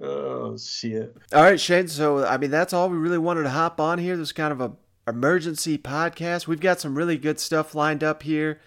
oh 0.00 0.56
shit! 0.58 1.16
All 1.32 1.42
right, 1.42 1.60
Shane. 1.60 1.86
So 1.86 2.26
I 2.26 2.38
mean, 2.38 2.50
that's 2.50 2.72
all 2.72 2.88
we 2.88 2.96
really 2.96 3.18
wanted 3.18 3.44
to 3.44 3.50
hop 3.50 3.80
on 3.80 3.98
here. 4.00 4.16
This 4.16 4.32
kind 4.32 4.52
of 4.52 4.60
a 4.60 4.72
emergency 5.06 5.78
podcast. 5.78 6.48
We've 6.48 6.58
got 6.58 6.80
some 6.80 6.98
really 6.98 7.18
good 7.18 7.38
stuff 7.38 7.72
lined 7.74 8.02
up 8.02 8.24
here. 8.24 8.60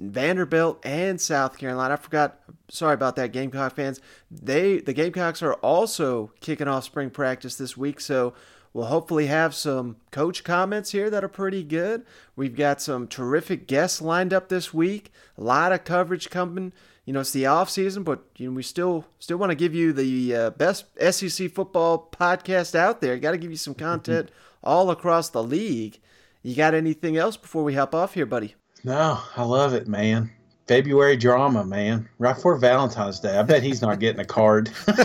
Vanderbilt 0.00 0.84
and 0.84 1.20
South 1.20 1.58
Carolina. 1.58 1.94
I 1.94 1.96
forgot. 1.96 2.40
Sorry 2.68 2.94
about 2.94 3.16
that, 3.16 3.32
Gamecock 3.32 3.74
fans. 3.74 4.00
They 4.30 4.78
the 4.78 4.92
Gamecocks 4.92 5.42
are 5.42 5.54
also 5.54 6.32
kicking 6.40 6.68
off 6.68 6.84
spring 6.84 7.10
practice 7.10 7.56
this 7.56 7.76
week, 7.76 8.00
so 8.00 8.34
we'll 8.72 8.86
hopefully 8.86 9.26
have 9.26 9.54
some 9.54 9.96
coach 10.10 10.42
comments 10.42 10.92
here 10.92 11.10
that 11.10 11.22
are 11.24 11.28
pretty 11.28 11.62
good. 11.62 12.04
We've 12.34 12.56
got 12.56 12.80
some 12.80 13.06
terrific 13.06 13.66
guests 13.66 14.00
lined 14.00 14.32
up 14.32 14.48
this 14.48 14.72
week. 14.72 15.12
A 15.36 15.42
lot 15.42 15.72
of 15.72 15.84
coverage 15.84 16.30
coming. 16.30 16.72
You 17.04 17.14
know, 17.14 17.20
it's 17.20 17.32
the 17.32 17.46
off 17.46 17.70
season, 17.70 18.02
but 18.02 18.22
you 18.36 18.48
know, 18.48 18.56
we 18.56 18.62
still 18.62 19.06
still 19.18 19.38
want 19.38 19.50
to 19.50 19.56
give 19.56 19.74
you 19.74 19.92
the 19.92 20.34
uh, 20.34 20.50
best 20.50 20.86
SEC 21.10 21.50
football 21.50 22.08
podcast 22.10 22.74
out 22.74 23.00
there. 23.00 23.18
Got 23.18 23.32
to 23.32 23.38
give 23.38 23.50
you 23.50 23.56
some 23.56 23.74
content 23.74 24.30
all 24.62 24.90
across 24.90 25.28
the 25.28 25.42
league. 25.42 26.00
You 26.42 26.54
got 26.54 26.74
anything 26.74 27.16
else 27.16 27.36
before 27.36 27.64
we 27.64 27.74
hop 27.74 27.94
off 27.94 28.14
here, 28.14 28.26
buddy? 28.26 28.54
No, 28.84 29.20
I 29.36 29.42
love 29.42 29.74
it, 29.74 29.88
man. 29.88 30.30
February 30.66 31.16
drama, 31.16 31.64
man. 31.64 32.08
Right 32.18 32.34
before 32.34 32.56
Valentine's 32.56 33.20
Day. 33.20 33.36
I 33.36 33.42
bet 33.42 33.62
he's 33.62 33.82
not 33.82 33.98
getting 33.98 34.20
a 34.20 34.24
card. 34.24 34.70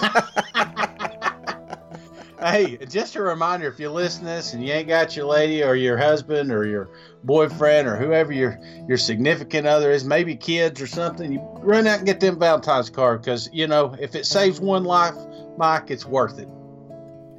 hey, 2.39 2.77
just 2.89 3.15
a 3.15 3.21
reminder 3.21 3.67
if 3.67 3.79
you 3.79 3.89
listen 3.89 4.21
to 4.21 4.27
this 4.27 4.53
and 4.53 4.65
you 4.65 4.73
ain't 4.73 4.89
got 4.89 5.15
your 5.15 5.25
lady 5.25 5.63
or 5.63 5.75
your 5.75 5.97
husband 5.97 6.51
or 6.51 6.65
your 6.65 6.89
boyfriend 7.23 7.87
or 7.87 7.95
whoever 7.95 8.33
your 8.33 8.59
your 8.87 8.97
significant 8.97 9.65
other 9.65 9.89
is, 9.89 10.03
maybe 10.03 10.35
kids 10.35 10.81
or 10.81 10.87
something, 10.87 11.31
you 11.31 11.39
run 11.61 11.87
out 11.87 11.99
and 11.99 12.05
get 12.05 12.19
them 12.19 12.37
Valentine's 12.37 12.89
card 12.89 13.21
because 13.21 13.49
you 13.53 13.65
know 13.65 13.95
if 13.99 14.15
it 14.15 14.25
saves 14.25 14.59
one 14.59 14.83
life, 14.83 15.15
Mike, 15.57 15.89
it's 15.89 16.05
worth 16.05 16.37
it. 16.37 16.49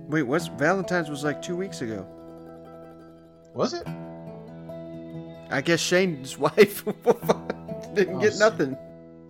Wait, 0.08 0.22
what's 0.22 0.48
Valentine's 0.48 1.10
was 1.10 1.24
like 1.24 1.42
two 1.42 1.56
weeks 1.56 1.82
ago? 1.82 2.06
Was 3.54 3.74
it? 3.74 3.86
I 5.54 5.60
guess 5.60 5.78
Shane's 5.78 6.36
wife 6.44 6.84
didn't 7.94 8.16
oh, 8.16 8.20
get 8.20 8.36
nothing. 8.38 8.76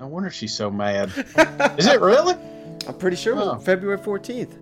No 0.01 0.07
wonder 0.07 0.31
she's 0.31 0.55
so 0.55 0.71
mad. 0.71 1.11
Is 1.79 1.87
it 1.87 2.01
really? 2.01 2.35
I'm 2.89 2.97
pretty 2.99 3.17
sure 3.19 3.37
oh. 3.37 3.59
February 3.59 3.99
14th. 3.99 4.59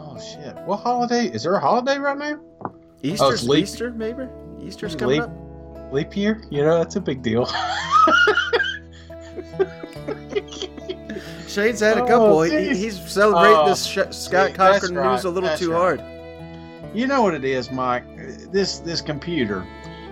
Oh 0.00 0.18
shit! 0.18 0.56
What 0.66 0.78
holiday? 0.78 1.26
Is 1.26 1.44
there 1.44 1.54
a 1.54 1.60
holiday 1.60 1.98
right 1.98 2.18
now? 2.18 2.40
Easter, 3.04 3.36
oh, 3.48 3.54
Easter, 3.54 3.92
maybe. 3.92 4.24
Easter's 4.60 4.96
coming 4.96 5.20
leap, 5.20 5.30
up. 5.30 5.92
Leap 5.92 6.16
year? 6.16 6.42
You 6.50 6.62
know 6.62 6.78
that's 6.78 6.96
a 6.96 7.00
big 7.00 7.22
deal. 7.22 7.46
Shane's 11.46 11.78
had 11.78 11.98
a 11.98 12.06
couple. 12.06 12.38
Oh, 12.38 12.42
he, 12.42 12.74
he's 12.74 13.00
celebrating 13.08 13.56
oh, 13.56 13.68
this 13.68 13.86
Sh- 13.86 14.10
Scott 14.10 14.54
Cochran 14.54 14.96
right, 14.96 15.12
news 15.12 15.24
a 15.24 15.30
little 15.30 15.56
too 15.56 15.70
right. 15.70 16.00
hard. 16.00 16.02
You 16.92 17.06
know 17.06 17.22
what 17.22 17.34
it 17.34 17.44
is, 17.44 17.70
Mike? 17.70 18.04
This 18.50 18.80
this 18.80 19.00
computer 19.00 19.64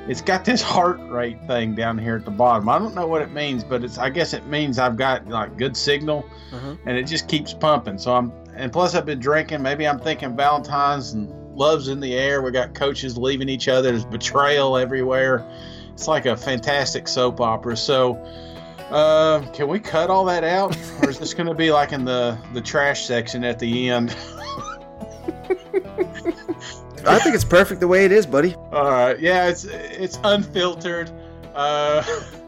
it's 0.08 0.20
got 0.20 0.44
this 0.44 0.60
heart 0.60 0.98
rate 1.08 1.38
thing 1.46 1.74
down 1.74 1.96
here 1.96 2.16
at 2.16 2.24
the 2.24 2.30
bottom. 2.30 2.68
I 2.68 2.78
don't 2.78 2.94
know 2.94 3.06
what 3.06 3.22
it 3.22 3.30
means, 3.30 3.62
but 3.62 3.84
it's 3.84 3.98
I 3.98 4.10
guess 4.10 4.32
it 4.32 4.46
means 4.46 4.78
I've 4.78 4.96
got 4.96 5.28
like 5.28 5.56
good 5.56 5.76
signal, 5.76 6.28
uh-huh. 6.52 6.76
and 6.86 6.98
it 6.98 7.04
just 7.04 7.28
keeps 7.28 7.54
pumping. 7.54 7.98
So 7.98 8.14
I'm 8.14 8.32
and 8.54 8.72
plus 8.72 8.94
I've 8.94 9.06
been 9.06 9.20
drinking. 9.20 9.62
Maybe 9.62 9.86
I'm 9.86 10.00
thinking 10.00 10.36
Valentine's 10.36 11.12
and 11.12 11.30
love's 11.56 11.88
in 11.88 12.00
the 12.00 12.14
air. 12.14 12.42
We 12.42 12.50
got 12.50 12.74
coaches 12.74 13.16
leaving 13.16 13.48
each 13.48 13.68
other. 13.68 13.90
There's 13.90 14.04
betrayal 14.04 14.76
everywhere. 14.76 15.48
It's 15.92 16.08
like 16.08 16.26
a 16.26 16.36
fantastic 16.36 17.08
soap 17.08 17.40
opera. 17.40 17.76
So. 17.76 18.16
Uh, 18.90 19.40
can 19.52 19.68
we 19.68 19.80
cut 19.80 20.10
all 20.10 20.26
that 20.26 20.44
out, 20.44 20.76
or 21.02 21.08
is 21.08 21.18
this 21.18 21.32
going 21.32 21.46
to 21.46 21.54
be 21.54 21.72
like 21.72 21.92
in 21.92 22.04
the 22.04 22.36
the 22.52 22.60
trash 22.60 23.06
section 23.06 23.42
at 23.42 23.58
the 23.58 23.88
end? 23.88 24.14
I 27.06 27.18
think 27.18 27.34
it's 27.34 27.44
perfect 27.44 27.80
the 27.80 27.88
way 27.88 28.04
it 28.04 28.12
is, 28.12 28.26
buddy. 28.26 28.54
All 28.72 28.90
right, 28.90 29.18
yeah, 29.18 29.48
it's 29.48 29.64
it's 29.64 30.18
unfiltered, 30.24 31.10
uh, 31.54 32.02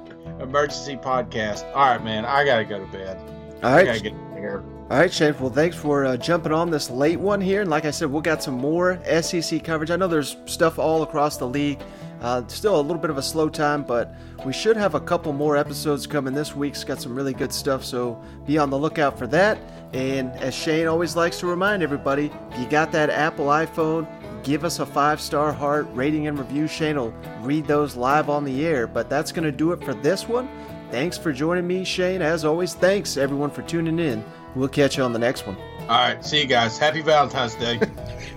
emergency 0.41 0.97
podcast. 0.97 1.65
All 1.75 1.87
right, 1.87 2.03
man, 2.03 2.25
I 2.25 2.45
gotta 2.45 2.65
go 2.65 2.79
to 2.79 2.93
bed. 2.93 3.17
All 3.63 3.73
right, 3.73 3.83
I 3.83 3.85
gotta 3.85 4.01
get 4.01 4.15
here. 4.35 4.63
All 4.91 4.99
right, 4.99 5.13
Chef. 5.13 5.41
Well, 5.41 5.51
thanks 5.51 5.77
for 5.77 6.05
uh, 6.05 6.17
jumping 6.19 6.53
on 6.53 6.71
this 6.71 6.91
late 6.91 7.19
one 7.19 7.41
here. 7.41 7.63
And 7.63 7.71
like 7.71 7.87
I 7.87 7.91
said, 7.91 8.11
we'll 8.11 8.21
got 8.21 8.43
some 8.43 8.55
more 8.55 9.01
SEC 9.23 9.65
coverage. 9.65 9.91
I 9.91 9.97
know 9.97 10.09
there's 10.09 10.37
stuff 10.45 10.79
all 10.79 11.03
across 11.03 11.39
the 11.39 11.49
league. 11.49 11.81
Uh, 12.21 12.47
still 12.47 12.79
a 12.79 12.81
little 12.81 13.01
bit 13.01 13.11
of 13.11 13.19
a 13.19 13.23
slow 13.23 13.49
time, 13.49 13.83
but 13.83 14.15
we 14.45 14.53
should 14.53 14.77
have 14.77 14.95
a 14.95 15.01
couple 15.01 15.33
more 15.33 15.57
episodes 15.57 16.07
coming 16.07 16.33
this 16.35 16.55
week. 16.55 16.75
It's 16.75 16.85
got 16.85 17.01
some 17.01 17.15
really 17.15 17.33
good 17.33 17.53
stuff, 17.53 17.85
so 17.85 18.23
be 18.47 18.59
on 18.59 18.71
the 18.71 18.79
lookout 18.79 19.19
for 19.19 19.27
that. 19.29 19.59
And 19.95 20.33
as 20.33 20.55
Shane 20.55 20.87
always 20.87 21.17
likes 21.17 21.39
to 21.41 21.47
remind 21.47 21.83
everybody, 21.83 22.31
if 22.51 22.59
you 22.59 22.67
got 22.67 22.93
that 22.93 23.11
Apple 23.11 23.47
iPhone, 23.47 24.07
give 24.45 24.65
us 24.65 24.79
a 24.79 24.87
five 24.87 25.21
star 25.21 25.53
heart 25.53 25.89
rating 25.93 26.27
and 26.29 26.39
review. 26.39 26.69
Shane 26.69 26.97
will 26.97 27.15
read 27.41 27.67
those 27.67 27.97
live 27.97 28.29
on 28.29 28.45
the 28.45 28.65
air. 28.65 28.87
But 28.87 29.11
that's 29.11 29.33
going 29.33 29.45
to 29.45 29.53
do 29.53 29.73
it 29.73 29.83
for 29.83 29.95
this 29.95 30.29
one. 30.29 30.49
Thanks 30.91 31.19
for 31.19 31.33
joining 31.33 31.67
me, 31.67 31.85
Shane. 31.85 32.23
As 32.23 32.45
always, 32.45 32.75
thanks 32.75 33.17
everyone 33.17 33.51
for 33.51 33.63
tuning 33.63 33.99
in. 33.99 34.25
We'll 34.55 34.69
catch 34.69 34.97
you 34.97 35.03
on 35.03 35.13
the 35.13 35.19
next 35.19 35.47
one. 35.47 35.57
All 35.81 35.89
right. 35.89 36.25
See 36.25 36.41
you 36.41 36.47
guys. 36.47 36.79
Happy 36.79 37.03
Valentine's 37.03 37.57
Day. 37.57 37.81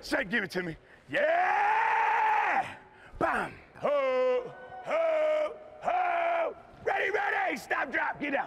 Say, 0.00 0.24
give 0.24 0.44
it 0.44 0.50
to 0.52 0.62
me. 0.62 0.76
Yeah! 1.10 2.64
Bam! 3.18 3.52
Ho! 3.76 4.42
Ho! 4.84 5.52
Ho! 5.82 6.54
Ready, 6.84 7.10
ready! 7.10 7.56
Stop, 7.56 7.92
drop, 7.92 8.20
get 8.20 8.32
down. 8.32 8.46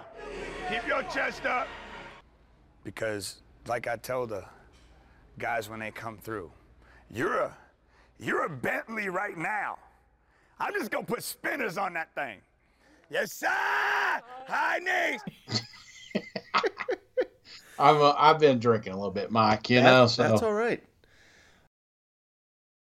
Keep 0.70 0.88
your 0.88 1.04
chest 1.04 1.46
up. 1.46 1.68
because, 2.84 3.42
like 3.68 3.88
I 3.88 3.98
tell 3.98 4.26
the 4.26 4.44
guys 5.38 5.70
when 5.70 5.80
they 5.80 5.92
come 5.92 6.18
through, 6.18 6.52
you're 7.10 7.36
a 7.38 7.58
you're 8.20 8.46
a 8.46 8.50
Bentley 8.50 9.10
right 9.10 9.38
now. 9.38 9.78
I'm 10.60 10.74
just 10.74 10.92
gonna 10.92 11.06
put 11.06 11.24
spinners 11.24 11.78
on 11.78 11.94
that 11.94 12.14
thing. 12.16 12.38
Yes, 13.10 13.34
sir. 13.34 13.48
High 14.48 14.80
knees. 14.80 15.62
I've 17.80 17.98
uh, 18.02 18.14
I've 18.18 18.40
been 18.40 18.60
drinking 18.60 18.94
a 18.94 18.96
little 18.96 19.12
bit, 19.12 19.32
Mike. 19.32 19.70
You 19.70 19.78
That- 19.82 19.84
know, 19.92 20.08
so 20.08 20.24
that's 20.24 20.42
all 20.44 20.54
right. 20.54 20.82